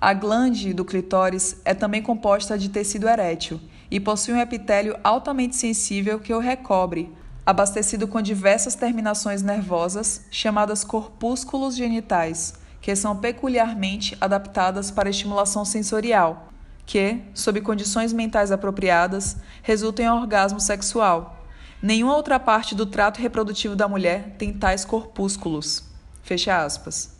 a 0.00 0.12
glande 0.12 0.74
do 0.74 0.84
clitóris 0.84 1.58
é 1.64 1.72
também 1.72 2.02
composta 2.02 2.58
de 2.58 2.68
tecido 2.68 3.08
erétil 3.08 3.60
e 3.88 4.00
possui 4.00 4.34
um 4.34 4.40
epitélio 4.40 4.98
altamente 5.04 5.54
sensível 5.54 6.18
que 6.18 6.34
o 6.34 6.40
recobre, 6.40 7.14
abastecido 7.46 8.08
com 8.08 8.20
diversas 8.20 8.74
terminações 8.74 9.40
nervosas, 9.40 10.22
chamadas 10.32 10.82
corpúsculos 10.82 11.76
genitais, 11.76 12.57
que 12.80 12.94
são 12.94 13.16
peculiarmente 13.16 14.16
adaptadas 14.20 14.90
para 14.90 15.10
estimulação 15.10 15.64
sensorial, 15.64 16.48
que, 16.86 17.20
sob 17.34 17.60
condições 17.60 18.12
mentais 18.12 18.50
apropriadas, 18.50 19.36
resultam 19.62 20.04
em 20.04 20.08
orgasmo 20.10 20.60
sexual. 20.60 21.44
Nenhuma 21.82 22.16
outra 22.16 22.40
parte 22.40 22.74
do 22.74 22.86
trato 22.86 23.20
reprodutivo 23.20 23.76
da 23.76 23.86
mulher 23.86 24.34
tem 24.38 24.52
tais 24.52 24.84
corpúsculos. 24.84 25.84
Fecha 26.22 26.64
aspas. 26.64 27.16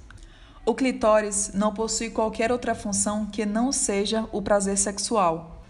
O 0.65 0.75
clitóris 0.75 1.53
não 1.55 1.73
possui 1.73 2.11
qualquer 2.11 2.53
outra 2.53 2.75
função 2.75 3.27
que 3.27 3.47
não 3.47 3.73
seja 3.73 4.27
o 4.33 4.43
prazer 4.43 4.77
sexual. 4.77 5.63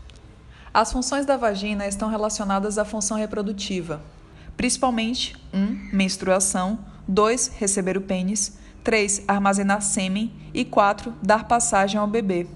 As 0.72 0.92
funções 0.92 1.24
da 1.24 1.36
vagina 1.36 1.86
estão 1.86 2.08
relacionadas 2.08 2.78
à 2.78 2.84
função 2.84 3.16
reprodutiva, 3.16 4.00
principalmente 4.56 5.36
1. 5.52 5.58
Um, 5.58 5.88
menstruação, 5.92 6.78
2. 7.06 7.48
receber 7.58 7.96
o 7.96 8.02
pênis, 8.02 8.58
3. 8.84 9.24
armazenar 9.28 9.82
sêmen 9.82 10.32
e 10.54 10.64
4. 10.64 11.14
dar 11.22 11.46
passagem 11.46 12.00
ao 12.00 12.06
bebê. 12.06 12.46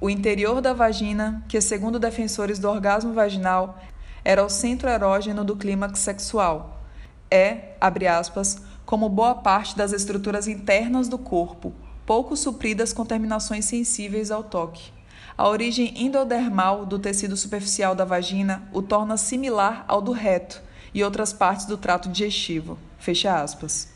O 0.00 0.10
interior 0.10 0.60
da 0.60 0.72
vagina, 0.72 1.44
que 1.48 1.60
segundo 1.60 1.98
defensores 1.98 2.58
do 2.58 2.68
orgasmo 2.68 3.12
vaginal 3.12 3.80
era 4.24 4.44
o 4.44 4.48
centro 4.48 4.88
erógeno 4.88 5.44
do 5.44 5.56
clímax 5.56 6.00
sexual. 6.00 6.82
É, 7.30 7.76
abre 7.80 8.06
aspas, 8.06 8.58
como 8.84 9.08
boa 9.08 9.34
parte 9.34 9.76
das 9.76 9.92
estruturas 9.92 10.46
internas 10.46 11.08
do 11.08 11.16
corpo, 11.16 11.72
pouco 12.04 12.36
supridas 12.36 12.92
com 12.92 13.04
terminações 13.06 13.64
sensíveis 13.64 14.30
ao 14.30 14.44
toque. 14.44 14.92
A 15.38 15.48
origem 15.48 15.92
endodermal 16.04 16.86
do 16.86 16.98
tecido 16.98 17.36
superficial 17.36 17.94
da 17.94 18.04
vagina 18.04 18.62
o 18.72 18.82
torna 18.82 19.16
similar 19.16 19.84
ao 19.86 20.00
do 20.00 20.12
reto 20.12 20.62
e 20.94 21.04
outras 21.04 21.32
partes 21.32 21.66
do 21.66 21.76
trato 21.76 22.08
digestivo. 22.08 22.78
Fecha 22.98 23.40
aspas. 23.40 23.95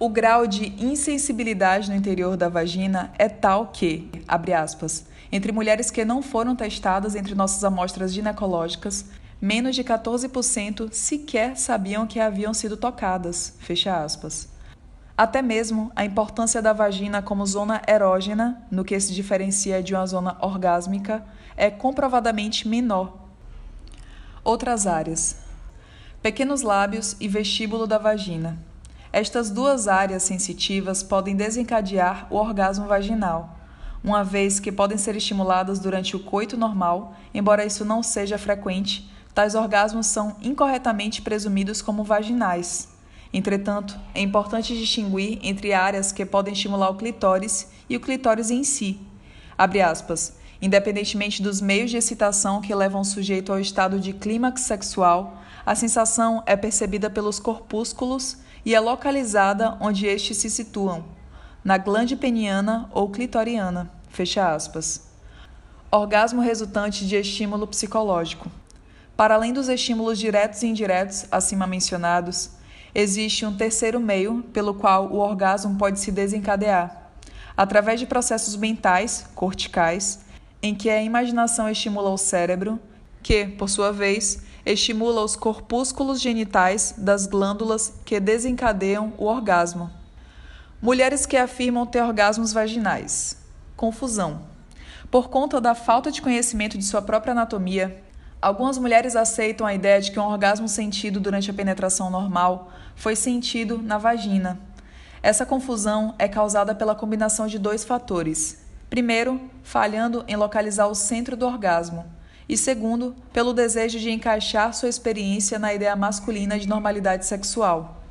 O 0.00 0.08
grau 0.08 0.46
de 0.46 0.72
insensibilidade 0.78 1.90
no 1.90 1.96
interior 1.96 2.36
da 2.36 2.48
vagina 2.48 3.12
é 3.18 3.28
tal 3.28 3.66
que, 3.66 4.08
abre 4.28 4.52
aspas, 4.52 5.04
entre 5.32 5.50
mulheres 5.50 5.90
que 5.90 6.04
não 6.04 6.22
foram 6.22 6.54
testadas 6.54 7.16
entre 7.16 7.34
nossas 7.34 7.64
amostras 7.64 8.14
ginecológicas, 8.14 9.06
menos 9.40 9.74
de 9.74 9.82
14% 9.82 10.92
sequer 10.92 11.56
sabiam 11.56 12.06
que 12.06 12.20
haviam 12.20 12.54
sido 12.54 12.76
tocadas. 12.76 13.56
Fecha 13.58 14.00
aspas. 14.00 14.48
Até 15.16 15.42
mesmo 15.42 15.90
a 15.96 16.04
importância 16.04 16.62
da 16.62 16.72
vagina 16.72 17.20
como 17.20 17.44
zona 17.44 17.82
erógena, 17.88 18.62
no 18.70 18.84
que 18.84 19.00
se 19.00 19.12
diferencia 19.12 19.82
de 19.82 19.96
uma 19.96 20.06
zona 20.06 20.36
orgásmica, 20.40 21.26
é 21.56 21.70
comprovadamente 21.70 22.68
menor. 22.68 23.18
Outras 24.44 24.86
áreas: 24.86 25.38
pequenos 26.22 26.62
lábios 26.62 27.16
e 27.18 27.26
vestíbulo 27.26 27.84
da 27.84 27.98
vagina. 27.98 28.67
Estas 29.18 29.50
duas 29.50 29.88
áreas 29.88 30.22
sensitivas 30.22 31.02
podem 31.02 31.34
desencadear 31.34 32.28
o 32.30 32.36
orgasmo 32.36 32.86
vaginal 32.86 33.58
uma 34.04 34.22
vez 34.22 34.60
que 34.60 34.70
podem 34.70 34.96
ser 34.96 35.16
estimuladas 35.16 35.80
durante 35.80 36.14
o 36.14 36.20
coito 36.20 36.56
normal, 36.56 37.16
embora 37.34 37.66
isso 37.66 37.84
não 37.84 38.00
seja 38.00 38.38
frequente, 38.38 39.10
tais 39.34 39.56
orgasmos 39.56 40.06
são 40.06 40.36
incorretamente 40.40 41.20
presumidos 41.20 41.82
como 41.82 42.04
vaginais. 42.04 42.90
Entretanto, 43.32 43.98
é 44.14 44.20
importante 44.20 44.78
distinguir 44.78 45.40
entre 45.42 45.72
áreas 45.72 46.12
que 46.12 46.24
podem 46.24 46.52
estimular 46.52 46.88
o 46.88 46.94
clitóris 46.94 47.66
e 47.90 47.96
o 47.96 48.00
clitóris 48.00 48.52
em 48.52 48.62
si. 48.62 49.00
Abre 49.58 49.82
aspas. 49.82 50.34
Independentemente 50.62 51.42
dos 51.42 51.60
meios 51.60 51.90
de 51.90 51.96
excitação 51.96 52.60
que 52.60 52.72
levam 52.72 53.00
o 53.00 53.04
sujeito 53.04 53.50
ao 53.50 53.58
estado 53.58 53.98
de 53.98 54.12
clímax 54.12 54.60
sexual, 54.60 55.42
a 55.66 55.74
sensação 55.74 56.40
é 56.46 56.54
percebida 56.54 57.10
pelos 57.10 57.40
corpúsculos 57.40 58.36
e 58.68 58.74
é 58.74 58.80
localizada 58.80 59.78
onde 59.80 60.06
estes 60.06 60.36
se 60.36 60.50
situam, 60.50 61.02
na 61.64 61.78
glande 61.78 62.14
peniana 62.14 62.86
ou 62.92 63.08
clitoriana. 63.08 63.90
Fecha 64.10 64.52
aspas. 64.54 65.08
Orgasmo 65.90 66.42
resultante 66.42 67.06
de 67.06 67.16
estímulo 67.16 67.66
psicológico. 67.66 68.50
Para 69.16 69.36
além 69.36 69.54
dos 69.54 69.70
estímulos 69.70 70.18
diretos 70.18 70.62
e 70.62 70.66
indiretos 70.66 71.24
acima 71.32 71.66
mencionados, 71.66 72.50
existe 72.94 73.46
um 73.46 73.56
terceiro 73.56 73.98
meio 73.98 74.42
pelo 74.52 74.74
qual 74.74 75.10
o 75.10 75.16
orgasmo 75.16 75.78
pode 75.78 75.98
se 75.98 76.12
desencadear, 76.12 77.10
através 77.56 77.98
de 77.98 78.04
processos 78.04 78.54
mentais, 78.54 79.24
corticais, 79.34 80.20
em 80.62 80.74
que 80.74 80.90
a 80.90 81.02
imaginação 81.02 81.70
estimula 81.70 82.10
o 82.10 82.18
cérebro, 82.18 82.78
que, 83.22 83.46
por 83.46 83.70
sua 83.70 83.94
vez, 83.94 84.42
estimula 84.72 85.22
os 85.22 85.34
corpúsculos 85.34 86.20
genitais 86.20 86.94
das 86.98 87.26
glândulas 87.26 87.94
que 88.04 88.20
desencadeiam 88.20 89.14
o 89.16 89.24
orgasmo. 89.24 89.90
Mulheres 90.80 91.24
que 91.24 91.36
afirmam 91.36 91.86
ter 91.86 92.02
orgasmos 92.02 92.52
vaginais. 92.52 93.38
Confusão. 93.74 94.42
Por 95.10 95.30
conta 95.30 95.58
da 95.60 95.74
falta 95.74 96.10
de 96.10 96.20
conhecimento 96.20 96.76
de 96.76 96.84
sua 96.84 97.00
própria 97.00 97.32
anatomia, 97.32 98.02
algumas 98.42 98.76
mulheres 98.76 99.16
aceitam 99.16 99.66
a 99.66 99.74
ideia 99.74 100.00
de 100.02 100.12
que 100.12 100.20
um 100.20 100.26
orgasmo 100.26 100.68
sentido 100.68 101.18
durante 101.18 101.50
a 101.50 101.54
penetração 101.54 102.10
normal 102.10 102.70
foi 102.94 103.16
sentido 103.16 103.80
na 103.82 103.96
vagina. 103.96 104.60
Essa 105.22 105.46
confusão 105.46 106.14
é 106.18 106.28
causada 106.28 106.74
pela 106.74 106.94
combinação 106.94 107.46
de 107.46 107.58
dois 107.58 107.84
fatores. 107.84 108.60
Primeiro, 108.90 109.40
falhando 109.62 110.24
em 110.28 110.36
localizar 110.36 110.86
o 110.86 110.94
centro 110.94 111.36
do 111.36 111.46
orgasmo, 111.46 112.04
e 112.48 112.56
segundo, 112.56 113.14
pelo 113.30 113.52
desejo 113.52 113.98
de 113.98 114.10
encaixar 114.10 114.72
sua 114.72 114.88
experiência 114.88 115.58
na 115.58 115.74
ideia 115.74 115.94
masculina 115.94 116.58
de 116.58 116.66
normalidade 116.66 117.26
sexual. 117.26 118.02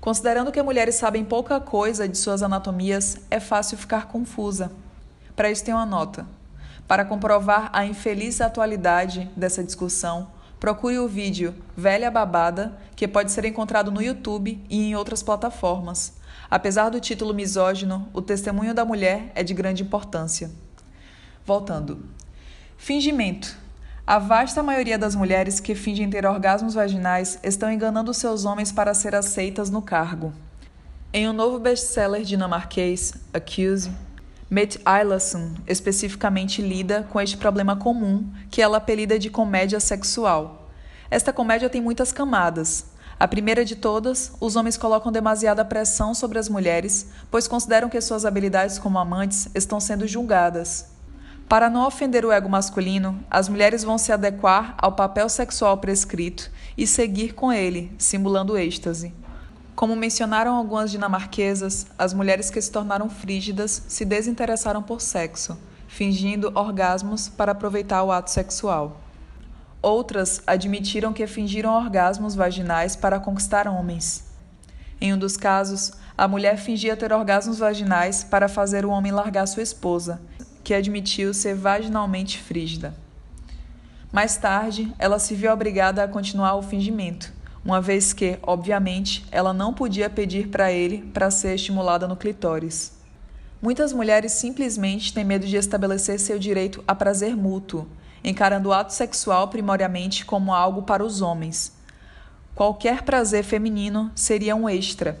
Considerando 0.00 0.50
que 0.50 0.60
mulheres 0.62 0.96
sabem 0.96 1.24
pouca 1.24 1.60
coisa 1.60 2.08
de 2.08 2.18
suas 2.18 2.42
anatomias, 2.42 3.18
é 3.30 3.38
fácil 3.38 3.78
ficar 3.78 4.08
confusa. 4.08 4.72
Para 5.36 5.50
isso, 5.50 5.64
tem 5.64 5.72
uma 5.72 5.86
nota. 5.86 6.26
Para 6.88 7.04
comprovar 7.04 7.70
a 7.72 7.86
infeliz 7.86 8.40
atualidade 8.40 9.30
dessa 9.36 9.62
discussão, 9.62 10.28
procure 10.58 10.98
o 10.98 11.08
vídeo 11.08 11.54
Velha 11.76 12.10
Babada, 12.10 12.76
que 12.96 13.06
pode 13.06 13.30
ser 13.30 13.44
encontrado 13.44 13.92
no 13.92 14.02
YouTube 14.02 14.62
e 14.68 14.88
em 14.88 14.96
outras 14.96 15.22
plataformas. 15.22 16.14
Apesar 16.50 16.90
do 16.90 17.00
título 17.00 17.32
misógino, 17.32 18.08
o 18.12 18.20
testemunho 18.20 18.74
da 18.74 18.84
mulher 18.84 19.30
é 19.34 19.42
de 19.42 19.54
grande 19.54 19.82
importância. 19.82 20.50
Voltando. 21.46 22.04
Fingimento 22.76 23.63
a 24.06 24.18
vasta 24.18 24.62
maioria 24.62 24.98
das 24.98 25.14
mulheres 25.14 25.60
que 25.60 25.74
fingem 25.74 26.10
ter 26.10 26.26
orgasmos 26.26 26.74
vaginais 26.74 27.38
estão 27.42 27.72
enganando 27.72 28.12
seus 28.12 28.44
homens 28.44 28.70
para 28.70 28.92
ser 28.92 29.14
aceitas 29.14 29.70
no 29.70 29.80
cargo. 29.80 30.30
Em 31.10 31.26
um 31.26 31.32
novo 31.32 31.58
best-seller 31.58 32.22
dinamarquês, 32.22 33.14
Accuse, 33.32 33.90
Mette 34.50 34.78
Eilerson 34.86 35.54
especificamente 35.66 36.60
lida 36.60 37.08
com 37.10 37.18
este 37.18 37.38
problema 37.38 37.76
comum 37.76 38.30
que 38.50 38.60
ela 38.60 38.76
apelida 38.76 39.18
de 39.18 39.30
comédia 39.30 39.80
sexual. 39.80 40.68
Esta 41.10 41.32
comédia 41.32 41.70
tem 41.70 41.80
muitas 41.80 42.12
camadas. 42.12 42.86
A 43.18 43.26
primeira 43.26 43.64
de 43.64 43.74
todas, 43.74 44.32
os 44.38 44.54
homens 44.54 44.76
colocam 44.76 45.10
demasiada 45.10 45.64
pressão 45.64 46.14
sobre 46.14 46.38
as 46.38 46.48
mulheres, 46.48 47.06
pois 47.30 47.48
consideram 47.48 47.88
que 47.88 48.00
suas 48.02 48.26
habilidades 48.26 48.78
como 48.78 48.98
amantes 48.98 49.48
estão 49.54 49.80
sendo 49.80 50.06
julgadas. 50.06 50.93
Para 51.48 51.68
não 51.68 51.86
ofender 51.86 52.24
o 52.24 52.32
ego 52.32 52.48
masculino, 52.48 53.22
as 53.30 53.48
mulheres 53.48 53.84
vão 53.84 53.98
se 53.98 54.10
adequar 54.10 54.74
ao 54.78 54.92
papel 54.92 55.28
sexual 55.28 55.76
prescrito 55.76 56.50
e 56.76 56.86
seguir 56.86 57.34
com 57.34 57.52
ele, 57.52 57.94
simulando 57.98 58.56
êxtase. 58.56 59.12
Como 59.74 59.94
mencionaram 59.94 60.54
algumas 60.54 60.90
dinamarquesas, 60.90 61.86
as 61.98 62.14
mulheres 62.14 62.48
que 62.48 62.60
se 62.60 62.70
tornaram 62.70 63.10
frígidas 63.10 63.82
se 63.88 64.04
desinteressaram 64.04 64.82
por 64.82 65.00
sexo, 65.00 65.58
fingindo 65.86 66.50
orgasmos 66.54 67.28
para 67.28 67.52
aproveitar 67.52 68.02
o 68.04 68.10
ato 68.10 68.30
sexual. 68.30 69.00
Outras 69.82 70.40
admitiram 70.46 71.12
que 71.12 71.26
fingiram 71.26 71.74
orgasmos 71.74 72.34
vaginais 72.34 72.96
para 72.96 73.20
conquistar 73.20 73.68
homens. 73.68 74.24
Em 74.98 75.12
um 75.12 75.18
dos 75.18 75.36
casos, 75.36 75.92
a 76.16 76.26
mulher 76.26 76.56
fingia 76.56 76.96
ter 76.96 77.12
orgasmos 77.12 77.58
vaginais 77.58 78.24
para 78.24 78.48
fazer 78.48 78.86
o 78.86 78.90
homem 78.90 79.12
largar 79.12 79.46
sua 79.46 79.62
esposa, 79.62 80.22
que 80.64 80.72
admitiu 80.74 81.34
ser 81.34 81.54
vaginalmente 81.54 82.40
frígida. 82.40 82.94
Mais 84.10 84.36
tarde, 84.36 84.92
ela 84.98 85.18
se 85.18 85.34
viu 85.34 85.52
obrigada 85.52 86.02
a 86.02 86.08
continuar 86.08 86.54
o 86.54 86.62
fingimento, 86.62 87.32
uma 87.64 87.80
vez 87.80 88.12
que, 88.12 88.38
obviamente, 88.42 89.26
ela 89.30 89.52
não 89.52 89.74
podia 89.74 90.08
pedir 90.08 90.48
para 90.48 90.72
ele 90.72 91.02
para 91.12 91.30
ser 91.30 91.54
estimulada 91.54 92.08
no 92.08 92.16
clitóris. 92.16 92.92
Muitas 93.60 93.92
mulheres 93.92 94.32
simplesmente 94.32 95.12
têm 95.12 95.24
medo 95.24 95.46
de 95.46 95.56
estabelecer 95.56 96.18
seu 96.18 96.38
direito 96.38 96.82
a 96.86 96.94
prazer 96.94 97.36
mútuo, 97.36 97.86
encarando 98.22 98.70
o 98.70 98.72
ato 98.72 98.92
sexual 98.92 99.48
primordialmente 99.48 100.24
como 100.24 100.54
algo 100.54 100.82
para 100.82 101.04
os 101.04 101.20
homens. 101.20 101.72
Qualquer 102.54 103.02
prazer 103.02 103.42
feminino 103.42 104.10
seria 104.14 104.54
um 104.54 104.68
extra. 104.68 105.18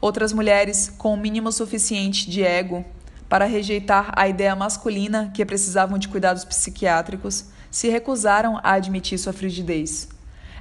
Outras 0.00 0.32
mulheres, 0.32 0.92
com 0.98 1.14
o 1.14 1.16
mínimo 1.16 1.50
suficiente 1.50 2.28
de 2.28 2.42
ego 2.42 2.84
para 3.32 3.46
rejeitar 3.46 4.12
a 4.14 4.28
ideia 4.28 4.54
masculina 4.54 5.30
que 5.32 5.42
precisavam 5.42 5.96
de 5.96 6.06
cuidados 6.06 6.44
psiquiátricos, 6.44 7.46
se 7.70 7.88
recusaram 7.88 8.60
a 8.62 8.72
admitir 8.72 9.16
sua 9.16 9.32
frigidez. 9.32 10.06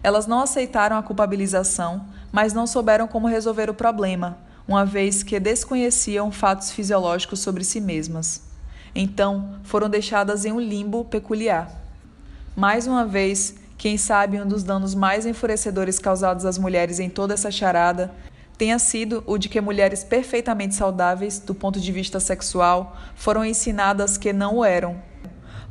Elas 0.02 0.26
não 0.26 0.40
aceitaram 0.40 0.96
a 0.96 1.04
culpabilização, 1.04 2.06
mas 2.32 2.54
não 2.54 2.66
souberam 2.66 3.10
como 3.10 3.28
resolver 3.28 3.70
o 3.70 3.74
problema, 3.74 4.38
uma 4.66 4.86
vez 4.86 5.22
que 5.22 5.38
desconheciam 5.38 6.32
fatos 6.32 6.72
fisiológicos 6.72 7.42
sobre 7.42 7.66
si 7.66 7.82
mesmas. 7.82 8.42
Então, 8.96 9.60
foram 9.64 9.90
deixadas 9.90 10.46
em 10.46 10.54
um 10.54 10.60
limbo 10.62 11.04
peculiar. 11.04 11.70
Mais 12.56 12.88
uma 12.88 13.06
vez, 13.06 13.54
quem 13.78 13.98
sabe 13.98 14.40
um 14.40 14.48
dos 14.48 14.64
danos 14.64 14.96
mais 14.96 15.26
enfurecedores 15.26 16.00
causados 16.00 16.46
às 16.46 16.58
mulheres 16.58 17.02
em 17.02 17.10
toda 17.10 17.34
essa 17.34 17.52
charada 17.52 18.12
tenha 18.62 18.78
sido 18.78 19.24
o 19.26 19.40
de 19.40 19.50
que 19.50 19.60
mulheres 19.60 20.04
perfeitamente 20.04 20.76
saudáveis 20.76 21.40
do 21.40 21.56
ponto 21.56 21.80
de 21.80 21.92
vista 21.92 22.20
sexual 22.20 22.96
foram 23.16 23.44
ensinadas 23.44 24.20
que 24.20 24.32
não 24.32 24.58
o 24.58 24.64
eram. 24.64 25.02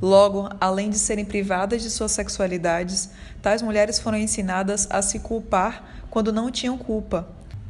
Logo, 0.03 0.49
além 0.61 0.91
de 0.91 0.99
serem 0.99 1.25
privadas 1.25 1.83
de 1.83 1.89
suas 1.89 2.11
sexualidades, 2.11 3.11
tais 3.41 3.63
mulheres 3.63 4.01
foram 4.01 4.19
ensinadas 4.19 4.89
a 4.91 5.01
se 5.03 5.21
culpar 5.21 6.03
quando 6.11 6.33
não 6.33 6.51
tinham 6.51 6.77
culpa. 6.77 7.29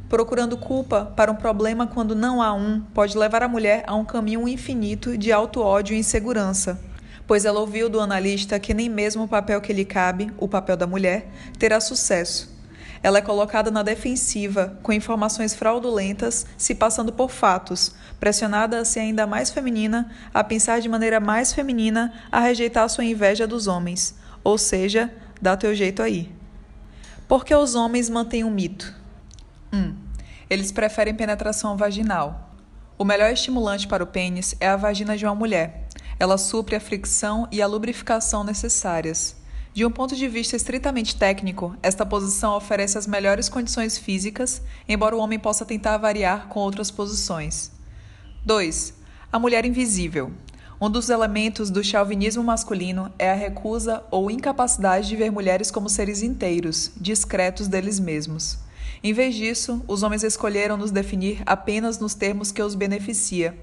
Procurando 0.09 0.57
culpa 0.57 1.13
para 1.15 1.31
um 1.31 1.35
problema 1.35 1.85
quando 1.85 2.15
não 2.15 2.41
há 2.41 2.51
um, 2.51 2.81
pode 2.91 3.15
levar 3.15 3.43
a 3.43 3.47
mulher 3.47 3.83
a 3.85 3.93
um 3.93 4.03
caminho 4.03 4.47
infinito 4.47 5.15
de 5.15 5.31
auto-ódio 5.31 5.95
e 5.95 5.99
insegurança 5.99 6.81
pois 7.27 7.45
ela 7.45 7.61
ouviu 7.61 7.87
do 7.87 7.99
analista 8.01 8.59
que 8.59 8.73
nem 8.73 8.89
mesmo 8.89 9.23
o 9.23 9.27
papel 9.27 9.61
que 9.61 9.71
lhe 9.71 9.85
cabe, 9.85 10.33
o 10.37 10.49
papel 10.49 10.75
da 10.75 10.85
mulher, 10.85 11.29
terá 11.57 11.79
sucesso. 11.79 12.60
Ela 13.03 13.17
é 13.17 13.21
colocada 13.21 13.71
na 13.71 13.81
defensiva, 13.81 14.77
com 14.83 14.93
informações 14.93 15.55
fraudulentas, 15.55 16.45
se 16.55 16.75
passando 16.75 17.11
por 17.11 17.31
fatos, 17.31 17.95
pressionada 18.19 18.79
a 18.79 18.85
ser 18.85 18.99
ainda 18.99 19.25
mais 19.25 19.49
feminina, 19.49 20.11
a 20.33 20.43
pensar 20.43 20.79
de 20.79 20.87
maneira 20.87 21.19
mais 21.19 21.51
feminina, 21.51 22.13
a 22.31 22.39
rejeitar 22.39 22.87
sua 22.89 23.03
inveja 23.03 23.47
dos 23.47 23.65
homens. 23.65 24.15
Ou 24.43 24.57
seja, 24.57 25.11
dá 25.41 25.57
teu 25.57 25.73
jeito 25.73 26.03
aí. 26.03 26.31
Por 27.27 27.43
que 27.43 27.55
os 27.55 27.73
homens 27.73 28.09
mantêm 28.09 28.43
um 28.43 28.51
mito? 28.51 28.93
1. 29.73 29.77
Um, 29.77 29.95
eles 30.49 30.71
preferem 30.71 31.15
penetração 31.15 31.77
vaginal. 31.77 32.51
O 32.97 33.05
melhor 33.05 33.31
estimulante 33.31 33.87
para 33.87 34.03
o 34.03 34.07
pênis 34.07 34.53
é 34.59 34.67
a 34.67 34.75
vagina 34.75 35.17
de 35.17 35.25
uma 35.25 35.33
mulher. 35.33 35.87
Ela 36.19 36.37
supre 36.37 36.75
a 36.75 36.79
fricção 36.79 37.47
e 37.51 37.63
a 37.63 37.67
lubrificação 37.67 38.43
necessárias. 38.43 39.40
De 39.73 39.85
um 39.85 39.89
ponto 39.89 40.17
de 40.17 40.27
vista 40.27 40.57
estritamente 40.57 41.15
técnico, 41.15 41.73
esta 41.81 42.05
posição 42.05 42.57
oferece 42.57 42.97
as 42.97 43.07
melhores 43.07 43.47
condições 43.47 43.97
físicas, 43.97 44.61
embora 44.87 45.15
o 45.15 45.19
homem 45.19 45.39
possa 45.39 45.63
tentar 45.63 45.97
variar 45.97 46.49
com 46.49 46.59
outras 46.59 46.91
posições. 46.91 47.71
2. 48.45 48.93
A 49.31 49.39
mulher 49.39 49.65
invisível. 49.65 50.29
Um 50.79 50.89
dos 50.89 51.09
elementos 51.09 51.69
do 51.69 51.81
chauvinismo 51.81 52.43
masculino 52.43 53.13
é 53.17 53.31
a 53.31 53.35
recusa 53.35 54.03
ou 54.11 54.29
incapacidade 54.29 55.07
de 55.07 55.15
ver 55.15 55.31
mulheres 55.31 55.71
como 55.71 55.87
seres 55.87 56.21
inteiros, 56.21 56.91
discretos 56.97 57.69
deles 57.69 57.97
mesmos. 57.97 58.57
Em 59.01 59.13
vez 59.13 59.35
disso, 59.35 59.81
os 59.87 60.03
homens 60.03 60.23
escolheram 60.23 60.75
nos 60.75 60.91
definir 60.91 61.43
apenas 61.45 61.97
nos 61.97 62.13
termos 62.13 62.51
que 62.51 62.61
os 62.61 62.75
beneficia 62.75 63.57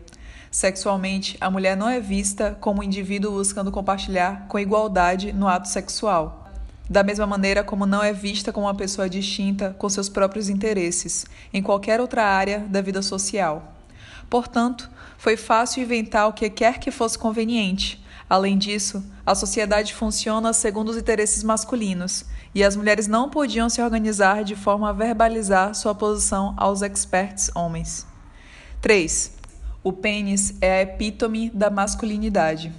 Sexualmente, 0.51 1.37
a 1.41 1.51
mulher 1.51 1.77
não 1.77 1.89
é 1.89 2.01
vista 2.01 2.57
como 2.61 2.81
um 2.81 2.85
indivíduo 2.85 3.33
buscando 3.33 3.71
compartilhar 3.71 4.47
com 4.49 4.59
igualdade 4.59 5.33
no 5.33 5.47
ato 5.47 5.69
sexual. 5.69 6.49
Da 6.89 7.03
mesma 7.03 7.27
maneira 7.27 7.63
como 7.63 7.85
não 7.85 8.03
é 8.03 8.15
vista 8.15 8.51
como 8.51 8.67
uma 8.67 8.75
pessoa 8.75 9.11
distinta 9.11 9.77
com 9.79 9.89
seus 9.91 10.09
próprios 10.09 10.49
interesses 10.49 11.27
em 11.53 11.63
qualquer 11.63 12.01
outra 12.01 12.25
área 12.25 12.61
da 12.61 12.81
vida 12.81 13.03
social. 13.03 13.75
Portanto, 14.31 14.91
foi 15.19 15.37
fácil 15.37 15.83
inventar 15.83 16.29
o 16.29 16.33
que 16.33 16.49
quer 16.49 16.79
que 16.79 16.91
fosse 16.91 17.19
conveniente. 17.19 18.03
Além 18.29 18.57
disso, 18.57 19.03
a 19.25 19.35
sociedade 19.35 19.95
funciona 19.95 20.53
segundo 20.53 20.91
os 20.91 20.97
interesses 20.97 21.43
masculinos, 21.43 22.25
e 22.55 22.65
as 22.65 22.77
mulheres 22.77 23.07
não 23.07 23.29
podiam 23.29 23.69
se 23.69 23.81
organizar 23.81 24.45
de 24.45 24.57
forma 24.57 24.89
a 24.91 24.93
verbalizar 24.93 25.75
sua 25.75 25.95
posição 25.95 26.55
aos 26.57 26.83
experts 26.83 27.51
homens. 27.55 28.07
3. 28.81 29.38
O 29.89 29.93
pênis 29.95 30.53
é 30.61 30.71
a 30.71 30.83
epítome 30.83 31.49
da 31.49 31.71
masculinidade. 31.71 32.71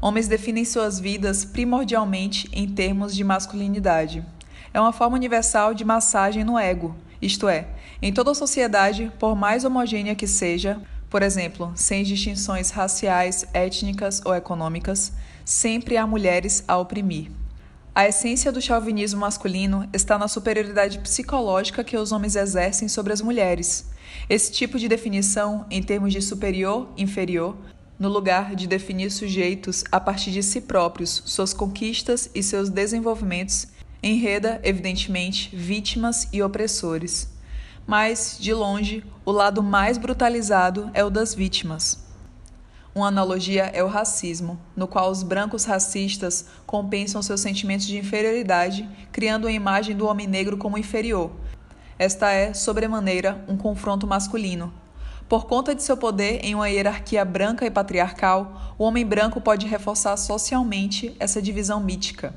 Homens 0.00 0.28
definem 0.28 0.64
suas 0.64 1.00
vidas 1.00 1.44
primordialmente 1.44 2.48
em 2.52 2.68
termos 2.68 3.16
de 3.16 3.24
masculinidade. 3.24 4.24
É 4.72 4.80
uma 4.80 4.92
forma 4.92 5.16
universal 5.16 5.74
de 5.74 5.84
massagem 5.84 6.44
no 6.44 6.56
ego, 6.56 6.94
isto 7.20 7.48
é, 7.48 7.66
em 8.00 8.12
toda 8.12 8.30
a 8.30 8.34
sociedade, 8.36 9.10
por 9.18 9.34
mais 9.34 9.64
homogênea 9.64 10.14
que 10.14 10.28
seja, 10.28 10.80
por 11.10 11.20
exemplo, 11.20 11.72
sem 11.74 12.04
distinções 12.04 12.70
raciais, 12.70 13.44
étnicas 13.52 14.22
ou 14.24 14.32
econômicas, 14.32 15.12
sempre 15.44 15.96
há 15.96 16.06
mulheres 16.06 16.62
a 16.68 16.78
oprimir. 16.78 17.28
A 17.92 18.06
essência 18.06 18.52
do 18.52 18.62
chauvinismo 18.62 19.18
masculino 19.18 19.88
está 19.92 20.16
na 20.16 20.28
superioridade 20.28 21.00
psicológica 21.00 21.82
que 21.82 21.96
os 21.96 22.12
homens 22.12 22.36
exercem 22.36 22.86
sobre 22.86 23.12
as 23.12 23.20
mulheres 23.20 23.90
esse 24.32 24.50
tipo 24.50 24.78
de 24.78 24.88
definição, 24.88 25.66
em 25.70 25.82
termos 25.82 26.10
de 26.10 26.22
superior 26.22 26.88
inferior, 26.96 27.54
no 27.98 28.08
lugar 28.08 28.56
de 28.56 28.66
definir 28.66 29.10
sujeitos 29.10 29.84
a 29.92 30.00
partir 30.00 30.30
de 30.30 30.42
si 30.42 30.62
próprios, 30.62 31.22
suas 31.26 31.52
conquistas 31.52 32.30
e 32.34 32.42
seus 32.42 32.70
desenvolvimentos, 32.70 33.66
enreda, 34.02 34.58
evidentemente, 34.64 35.54
vítimas 35.54 36.30
e 36.32 36.42
opressores. 36.42 37.28
Mas, 37.86 38.38
de 38.40 38.54
longe, 38.54 39.04
o 39.22 39.30
lado 39.30 39.62
mais 39.62 39.98
brutalizado 39.98 40.90
é 40.94 41.04
o 41.04 41.10
das 41.10 41.34
vítimas. 41.34 42.02
Uma 42.94 43.08
analogia 43.08 43.64
é 43.64 43.84
o 43.84 43.86
racismo, 43.86 44.58
no 44.74 44.88
qual 44.88 45.10
os 45.10 45.22
brancos 45.22 45.66
racistas 45.66 46.46
compensam 46.64 47.20
seus 47.20 47.42
sentimentos 47.42 47.86
de 47.86 47.98
inferioridade, 47.98 48.88
criando 49.12 49.46
a 49.46 49.52
imagem 49.52 49.94
do 49.94 50.06
homem 50.06 50.26
negro 50.26 50.56
como 50.56 50.78
inferior, 50.78 51.30
esta 51.98 52.30
é, 52.30 52.54
sobremaneira, 52.54 53.44
um 53.48 53.56
confronto 53.56 54.06
masculino. 54.06 54.72
Por 55.28 55.46
conta 55.46 55.74
de 55.74 55.82
seu 55.82 55.96
poder 55.96 56.44
em 56.44 56.54
uma 56.54 56.68
hierarquia 56.68 57.24
branca 57.24 57.64
e 57.64 57.70
patriarcal, 57.70 58.74
o 58.78 58.84
homem 58.84 59.06
branco 59.06 59.40
pode 59.40 59.66
reforçar 59.66 60.16
socialmente 60.16 61.16
essa 61.18 61.40
divisão 61.40 61.80
mítica. 61.80 62.34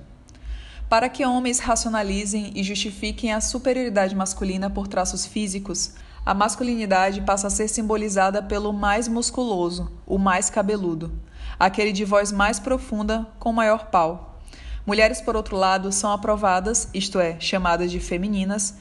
Para 0.88 1.10
que 1.10 1.26
homens 1.26 1.60
racionalizem 1.60 2.52
e 2.56 2.63
justifiquem 2.63 3.34
a 3.34 3.41
superioridade 3.41 4.15
masculina 4.15 4.70
por 4.70 4.88
traços 4.88 5.26
físicos, 5.26 5.94
a 6.26 6.34
masculinidade 6.34 7.22
passa 7.22 7.48
a 7.48 7.50
ser 7.50 7.68
simbolizada 7.68 8.41
pelo 8.41 8.72
mais 8.72 9.08
musculoso, 9.08 9.91
o 10.06 10.18
mais 10.18 10.50
cabeludo, 10.50 11.12
aquele 11.60 11.91
de 11.91 12.06
voz 12.06 12.32
mais 12.32 12.60
profunda 12.60 13.28
com 13.39 13.52
maior 13.52 13.88
pau. 13.88 14.39
Mulheres, 14.86 15.20
por 15.20 15.36
outro 15.36 15.58
lado, 15.58 15.91
são 15.91 16.12
aprovadas, 16.12 16.88
isto 16.94 17.20
é, 17.20 17.39
chamadas 17.39 17.91
de 17.91 18.00
femininas, 18.00 18.76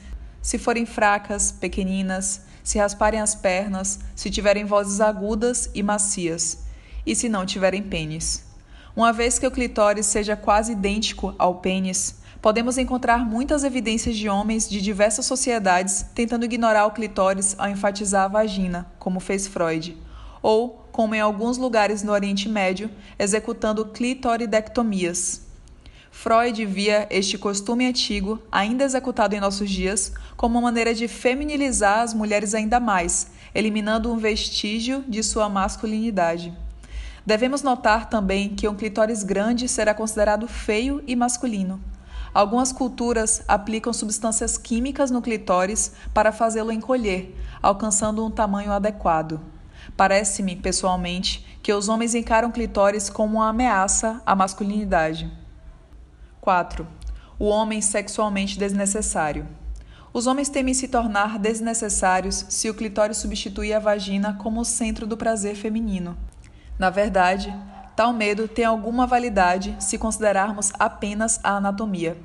se 0.45 0.59
forem 0.59 0.85
fracas, 0.85 1.51
pequeninas, 1.51 2.41
se 2.63 2.77
rasparem 2.77 3.19
as 3.19 3.33
pernas, 3.33 3.99
se 4.15 4.29
tiverem 4.29 4.63
vozes 4.63 5.01
agudas 5.01 5.71
e 5.73 5.81
macias, 5.81 6.59
e 7.03 7.15
se 7.15 7.27
não 7.27 7.47
tiverem 7.47 7.81
pênis. 7.81 8.45
Uma 8.95 9.11
vez 9.11 9.39
que 9.39 9.47
o 9.47 9.49
clitóris 9.49 10.05
seja 10.05 10.35
quase 10.35 10.73
idêntico 10.73 11.33
ao 11.39 11.55
pênis, 11.55 12.21
podemos 12.43 12.77
encontrar 12.77 13.25
muitas 13.25 13.63
evidências 13.63 14.15
de 14.15 14.29
homens 14.29 14.69
de 14.69 14.79
diversas 14.81 15.25
sociedades 15.25 16.05
tentando 16.13 16.45
ignorar 16.45 16.85
o 16.85 16.91
clitóris 16.91 17.55
ao 17.57 17.67
enfatizar 17.67 18.25
a 18.25 18.27
vagina, 18.27 18.85
como 18.99 19.19
fez 19.19 19.47
Freud, 19.47 19.97
ou, 20.43 20.87
como 20.91 21.15
em 21.15 21.19
alguns 21.19 21.57
lugares 21.57 22.03
no 22.03 22.11
Oriente 22.11 22.47
Médio, 22.47 22.91
executando 23.17 23.83
clitoridectomias. 23.83 25.44
Freud 26.17 26.65
via 26.65 27.05
este 27.11 27.37
costume 27.37 27.85
antigo, 27.85 28.41
ainda 28.49 28.85
executado 28.85 29.35
em 29.35 29.39
nossos 29.39 29.69
dias, 29.69 30.13
como 30.37 30.57
uma 30.57 30.69
maneira 30.69 30.95
de 30.95 31.09
feminilizar 31.09 31.99
as 31.99 32.13
mulheres 32.13 32.55
ainda 32.55 32.79
mais, 32.79 33.27
eliminando 33.53 34.11
um 34.11 34.17
vestígio 34.17 35.03
de 35.07 35.21
sua 35.21 35.49
masculinidade. 35.49 36.53
Devemos 37.25 37.61
notar 37.61 38.09
também 38.09 38.55
que 38.55 38.67
um 38.67 38.73
clitóris 38.73 39.23
grande 39.23 39.67
será 39.67 39.93
considerado 39.93 40.47
feio 40.47 41.03
e 41.05 41.17
masculino. 41.17 41.81
Algumas 42.33 42.71
culturas 42.71 43.43
aplicam 43.45 43.91
substâncias 43.91 44.57
químicas 44.57 45.11
no 45.11 45.21
clitóris 45.21 45.91
para 46.13 46.31
fazê-lo 46.31 46.71
encolher, 46.71 47.35
alcançando 47.61 48.25
um 48.25 48.31
tamanho 48.31 48.71
adequado. 48.71 49.39
Parece-me, 49.97 50.55
pessoalmente, 50.55 51.45
que 51.61 51.73
os 51.73 51.89
homens 51.89 52.15
encaram 52.15 52.51
clitóris 52.51 53.09
como 53.09 53.35
uma 53.35 53.49
ameaça 53.49 54.21
à 54.25 54.33
masculinidade. 54.33 55.44
4. 56.45 56.87
O 57.39 57.45
homem 57.45 57.81
sexualmente 57.81 58.59
desnecessário. 58.59 59.47
Os 60.13 60.27
homens 60.27 60.47
temem 60.47 60.75
se 60.75 60.87
tornar 60.87 61.39
desnecessários 61.39 62.45
se 62.49 62.69
o 62.69 62.75
clitóris 62.75 63.17
substituir 63.17 63.73
a 63.73 63.79
vagina 63.79 64.35
como 64.35 64.61
o 64.61 64.63
centro 64.63 65.07
do 65.07 65.17
prazer 65.17 65.55
feminino. 65.55 66.15
Na 66.77 66.91
verdade, 66.91 67.51
tal 67.95 68.13
medo 68.13 68.47
tem 68.47 68.63
alguma 68.63 69.07
validade 69.07 69.75
se 69.79 69.97
considerarmos 69.97 70.71
apenas 70.77 71.39
a 71.43 71.57
anatomia. 71.57 72.15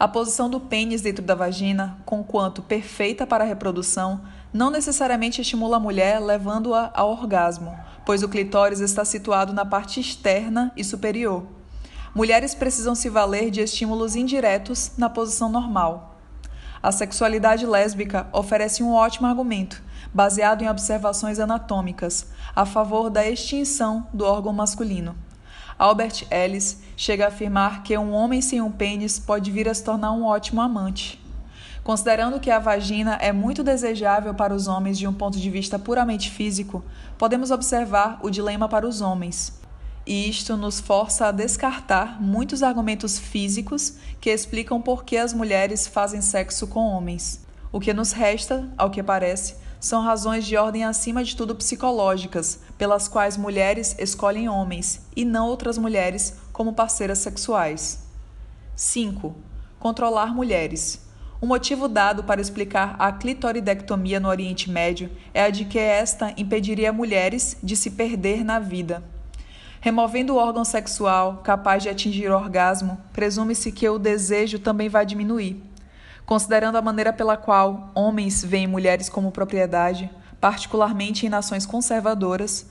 A 0.00 0.08
posição 0.08 0.48
do 0.48 0.60
pênis 0.60 1.02
dentro 1.02 1.22
da 1.22 1.34
vagina, 1.34 1.98
conquanto 2.06 2.62
perfeita 2.62 3.26
para 3.26 3.44
a 3.44 3.46
reprodução, 3.46 4.22
não 4.50 4.70
necessariamente 4.70 5.42
estimula 5.42 5.76
a 5.76 5.80
mulher 5.80 6.20
levando-a 6.20 6.90
ao 6.94 7.10
orgasmo, 7.10 7.78
pois 8.06 8.22
o 8.22 8.30
clitóris 8.30 8.80
está 8.80 9.04
situado 9.04 9.52
na 9.52 9.66
parte 9.66 10.00
externa 10.00 10.72
e 10.74 10.82
superior. 10.82 11.57
Mulheres 12.18 12.52
precisam 12.52 12.96
se 12.96 13.08
valer 13.08 13.48
de 13.48 13.60
estímulos 13.60 14.16
indiretos 14.16 14.90
na 14.98 15.08
posição 15.08 15.48
normal. 15.48 16.18
A 16.82 16.90
sexualidade 16.90 17.64
lésbica 17.64 18.26
oferece 18.32 18.82
um 18.82 18.92
ótimo 18.92 19.28
argumento, 19.28 19.80
baseado 20.12 20.62
em 20.62 20.68
observações 20.68 21.38
anatômicas, 21.38 22.26
a 22.56 22.66
favor 22.66 23.08
da 23.08 23.24
extinção 23.24 24.04
do 24.12 24.24
órgão 24.24 24.52
masculino. 24.52 25.14
Albert 25.78 26.26
Ellis 26.28 26.82
chega 26.96 27.24
a 27.24 27.28
afirmar 27.28 27.84
que 27.84 27.96
um 27.96 28.12
homem 28.12 28.40
sem 28.40 28.60
um 28.60 28.72
pênis 28.72 29.20
pode 29.20 29.52
vir 29.52 29.68
a 29.68 29.74
se 29.74 29.84
tornar 29.84 30.10
um 30.10 30.24
ótimo 30.24 30.60
amante. 30.60 31.24
Considerando 31.84 32.40
que 32.40 32.50
a 32.50 32.58
vagina 32.58 33.14
é 33.20 33.30
muito 33.30 33.62
desejável 33.62 34.34
para 34.34 34.52
os 34.52 34.66
homens 34.66 34.98
de 34.98 35.06
um 35.06 35.14
ponto 35.14 35.38
de 35.38 35.50
vista 35.50 35.78
puramente 35.78 36.32
físico, 36.32 36.84
podemos 37.16 37.52
observar 37.52 38.18
o 38.24 38.28
dilema 38.28 38.68
para 38.68 38.88
os 38.88 39.00
homens. 39.00 39.57
E 40.08 40.26
isto 40.26 40.56
nos 40.56 40.80
força 40.80 41.26
a 41.26 41.30
descartar 41.30 42.18
muitos 42.18 42.62
argumentos 42.62 43.18
físicos 43.18 43.96
que 44.18 44.30
explicam 44.30 44.80
por 44.80 45.04
que 45.04 45.18
as 45.18 45.34
mulheres 45.34 45.86
fazem 45.86 46.22
sexo 46.22 46.66
com 46.66 46.80
homens. 46.80 47.44
O 47.70 47.78
que 47.78 47.92
nos 47.92 48.12
resta, 48.12 48.72
ao 48.78 48.88
que 48.88 49.02
parece, 49.02 49.56
são 49.78 50.02
razões 50.02 50.46
de 50.46 50.56
ordem 50.56 50.82
acima 50.82 51.22
de 51.22 51.36
tudo 51.36 51.54
psicológicas, 51.54 52.60
pelas 52.78 53.06
quais 53.06 53.36
mulheres 53.36 53.94
escolhem 53.98 54.48
homens 54.48 55.02
e 55.14 55.26
não 55.26 55.46
outras 55.46 55.76
mulheres 55.76 56.36
como 56.54 56.72
parceiras 56.72 57.18
sexuais. 57.18 57.98
5. 58.74 59.36
Controlar 59.78 60.34
mulheres. 60.34 61.06
O 61.38 61.44
motivo 61.44 61.86
dado 61.86 62.24
para 62.24 62.40
explicar 62.40 62.96
a 62.98 63.12
clitoridectomia 63.12 64.18
no 64.18 64.30
Oriente 64.30 64.70
Médio 64.70 65.10
é 65.34 65.42
a 65.42 65.50
de 65.50 65.66
que 65.66 65.78
esta 65.78 66.32
impediria 66.38 66.94
mulheres 66.94 67.58
de 67.62 67.76
se 67.76 67.90
perder 67.90 68.42
na 68.42 68.58
vida. 68.58 69.04
Removendo 69.80 70.34
o 70.34 70.36
órgão 70.36 70.64
sexual 70.64 71.40
capaz 71.44 71.82
de 71.82 71.88
atingir 71.88 72.30
o 72.30 72.34
orgasmo, 72.34 72.98
presume-se 73.12 73.70
que 73.70 73.88
o 73.88 73.98
desejo 73.98 74.58
também 74.58 74.88
vai 74.88 75.06
diminuir. 75.06 75.62
Considerando 76.26 76.76
a 76.76 76.82
maneira 76.82 77.12
pela 77.12 77.36
qual 77.36 77.90
homens 77.94 78.44
veem 78.44 78.66
mulheres 78.66 79.08
como 79.08 79.30
propriedade, 79.30 80.10
particularmente 80.40 81.24
em 81.24 81.28
nações 81.28 81.64
conservadoras, 81.64 82.66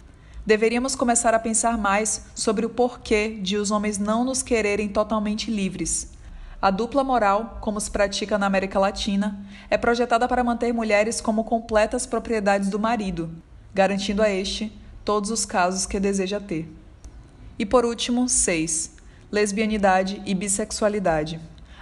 deveríamos 0.45 0.95
começar 0.95 1.33
a 1.33 1.39
pensar 1.39 1.77
mais 1.77 2.25
sobre 2.35 2.65
o 2.65 2.69
porquê 2.69 3.39
de 3.41 3.57
os 3.57 3.71
homens 3.71 3.97
não 3.97 4.23
nos 4.23 4.43
quererem 4.43 4.89
totalmente 4.89 5.49
livres. 5.49 6.11
A 6.61 6.69
dupla 6.69 7.03
moral, 7.03 7.57
como 7.61 7.79
se 7.79 7.89
pratica 7.89 8.37
na 8.37 8.47
América 8.47 8.79
Latina, 8.79 9.39
é 9.69 9.77
projetada 9.77 10.27
para 10.27 10.43
manter 10.43 10.73
mulheres 10.73 11.21
como 11.21 11.43
completas 11.43 12.05
propriedades 12.05 12.69
do 12.69 12.79
marido, 12.79 13.29
garantindo 13.73 14.21
a 14.21 14.29
este 14.29 14.71
todos 15.05 15.31
os 15.31 15.45
casos 15.45 15.85
que 15.85 15.99
deseja 15.99 16.39
ter. 16.39 16.76
E 17.59 17.65
por 17.65 17.85
último, 17.85 18.29
6. 18.29 18.91
Lesbianidade 19.31 20.21
e 20.25 20.35
bissexualidade. 20.35 21.39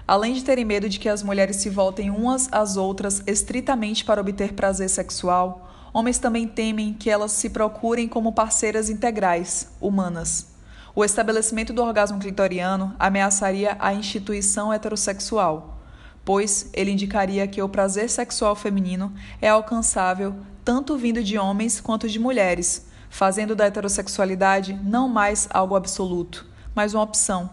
Além 0.08 0.34
de 0.34 0.44
terem 0.44 0.64
medo 0.64 0.88
de 0.88 1.00
que 1.00 1.10
as 1.10 1.24
mulheres 1.24 1.58
se 1.58 1.70
voltem 1.70 2.10
umas 2.10 2.48
às 2.52 2.78
outras 2.78 3.24
estritamente 3.26 4.06
para 4.06 4.22
obter 4.22 4.54
prazer 4.54 4.90
sexual, 4.90 5.70
homens 5.92 6.18
também 6.18 6.48
temem 6.48 6.94
que 6.94 7.10
elas 7.10 7.32
se 7.32 7.50
procurem 7.50 8.08
como 8.08 8.32
parceiras 8.32 8.90
integrais, 8.90 9.70
humanas. 9.82 10.48
O 10.96 11.04
estabelecimento 11.04 11.74
do 11.74 11.84
orgasmo 11.84 12.20
clitoriano 12.20 12.96
ameaçaria 12.98 13.76
a 13.80 13.94
instituição 13.94 14.72
heterossexual, 14.72 15.82
pois 16.24 16.70
ele 16.74 16.92
indicaria 16.92 17.48
que 17.48 17.62
o 17.62 17.68
prazer 17.68 18.10
sexual 18.10 18.56
feminino 18.56 19.14
é 19.42 19.50
alcançável 19.50 20.36
tanto 20.64 20.98
vindo 20.98 21.24
de 21.24 21.38
homens 21.38 21.82
quanto 21.82 22.08
de 22.08 22.18
mulheres, 22.18 22.86
fazendo 23.16 23.56
da 23.56 23.66
heterossexualidade 23.66 24.78
não 24.84 25.08
mais 25.08 25.48
algo 25.50 25.74
absoluto, 25.74 26.46
mas 26.76 26.94
uma 26.94 27.04
opção 27.04 27.50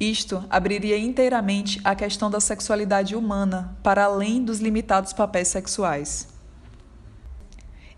isto 0.00 0.44
abriria 0.50 0.98
inteiramente 0.98 1.80
a 1.84 1.94
questão 1.94 2.28
da 2.30 2.40
sexualidade 2.40 3.16
humana 3.16 3.74
para 3.84 4.04
além 4.04 4.44
dos 4.44 4.58
limitados 4.58 5.14
papéis 5.14 5.46
sexuais. 5.48 6.28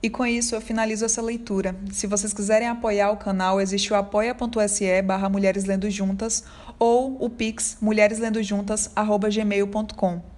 E 0.01 0.09
com 0.11 0.25
isso 0.25 0.55
eu 0.55 0.61
finalizo 0.61 1.05
essa 1.05 1.21
leitura. 1.21 1.75
Se 1.91 2.07
vocês 2.07 2.33
quiserem 2.33 2.69
apoiar 2.69 3.11
o 3.11 3.17
canal, 3.17 3.61
existe 3.61 3.93
o 3.93 3.97
apoia.se 3.97 5.03
barra 5.03 5.29
Mulheres 5.31 5.65
Lendo 5.65 5.91
Juntas 5.91 6.45
ou 6.79 7.17
o 7.25 7.31
pix 7.31 7.79
mulhereslendojuntas.gmail.com. 7.81 10.38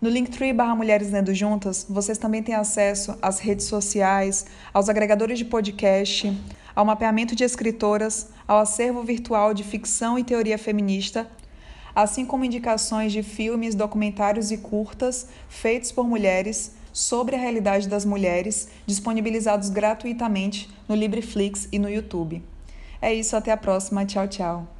No 0.00 0.08
Linktree 0.08 0.52
barra 0.52 0.76
Mulheres 0.76 1.10
Lendo 1.10 1.34
Juntas, 1.34 1.84
vocês 1.88 2.16
também 2.16 2.40
têm 2.40 2.54
acesso 2.54 3.18
às 3.20 3.40
redes 3.40 3.66
sociais, 3.66 4.46
aos 4.72 4.88
agregadores 4.88 5.36
de 5.36 5.44
podcast, 5.44 6.32
ao 6.72 6.84
mapeamento 6.84 7.34
de 7.34 7.42
escritoras, 7.42 8.28
ao 8.46 8.60
acervo 8.60 9.02
virtual 9.02 9.52
de 9.52 9.64
ficção 9.64 10.16
e 10.16 10.22
teoria 10.22 10.56
feminista, 10.56 11.28
assim 11.96 12.24
como 12.24 12.44
indicações 12.44 13.10
de 13.10 13.24
filmes, 13.24 13.74
documentários 13.74 14.52
e 14.52 14.58
curtas 14.58 15.26
feitos 15.48 15.90
por 15.90 16.06
mulheres 16.06 16.76
sobre 16.92 17.34
a 17.34 17.38
realidade 17.38 17.88
das 17.88 18.04
mulheres, 18.04 18.68
disponibilizados 18.86 19.68
gratuitamente 19.68 20.70
no 20.88 20.94
LibriFlix 20.94 21.66
e 21.72 21.78
no 21.78 21.90
YouTube. 21.90 22.40
É 23.02 23.12
isso, 23.12 23.34
até 23.34 23.50
a 23.50 23.56
próxima. 23.56 24.06
Tchau, 24.06 24.28
tchau. 24.28 24.77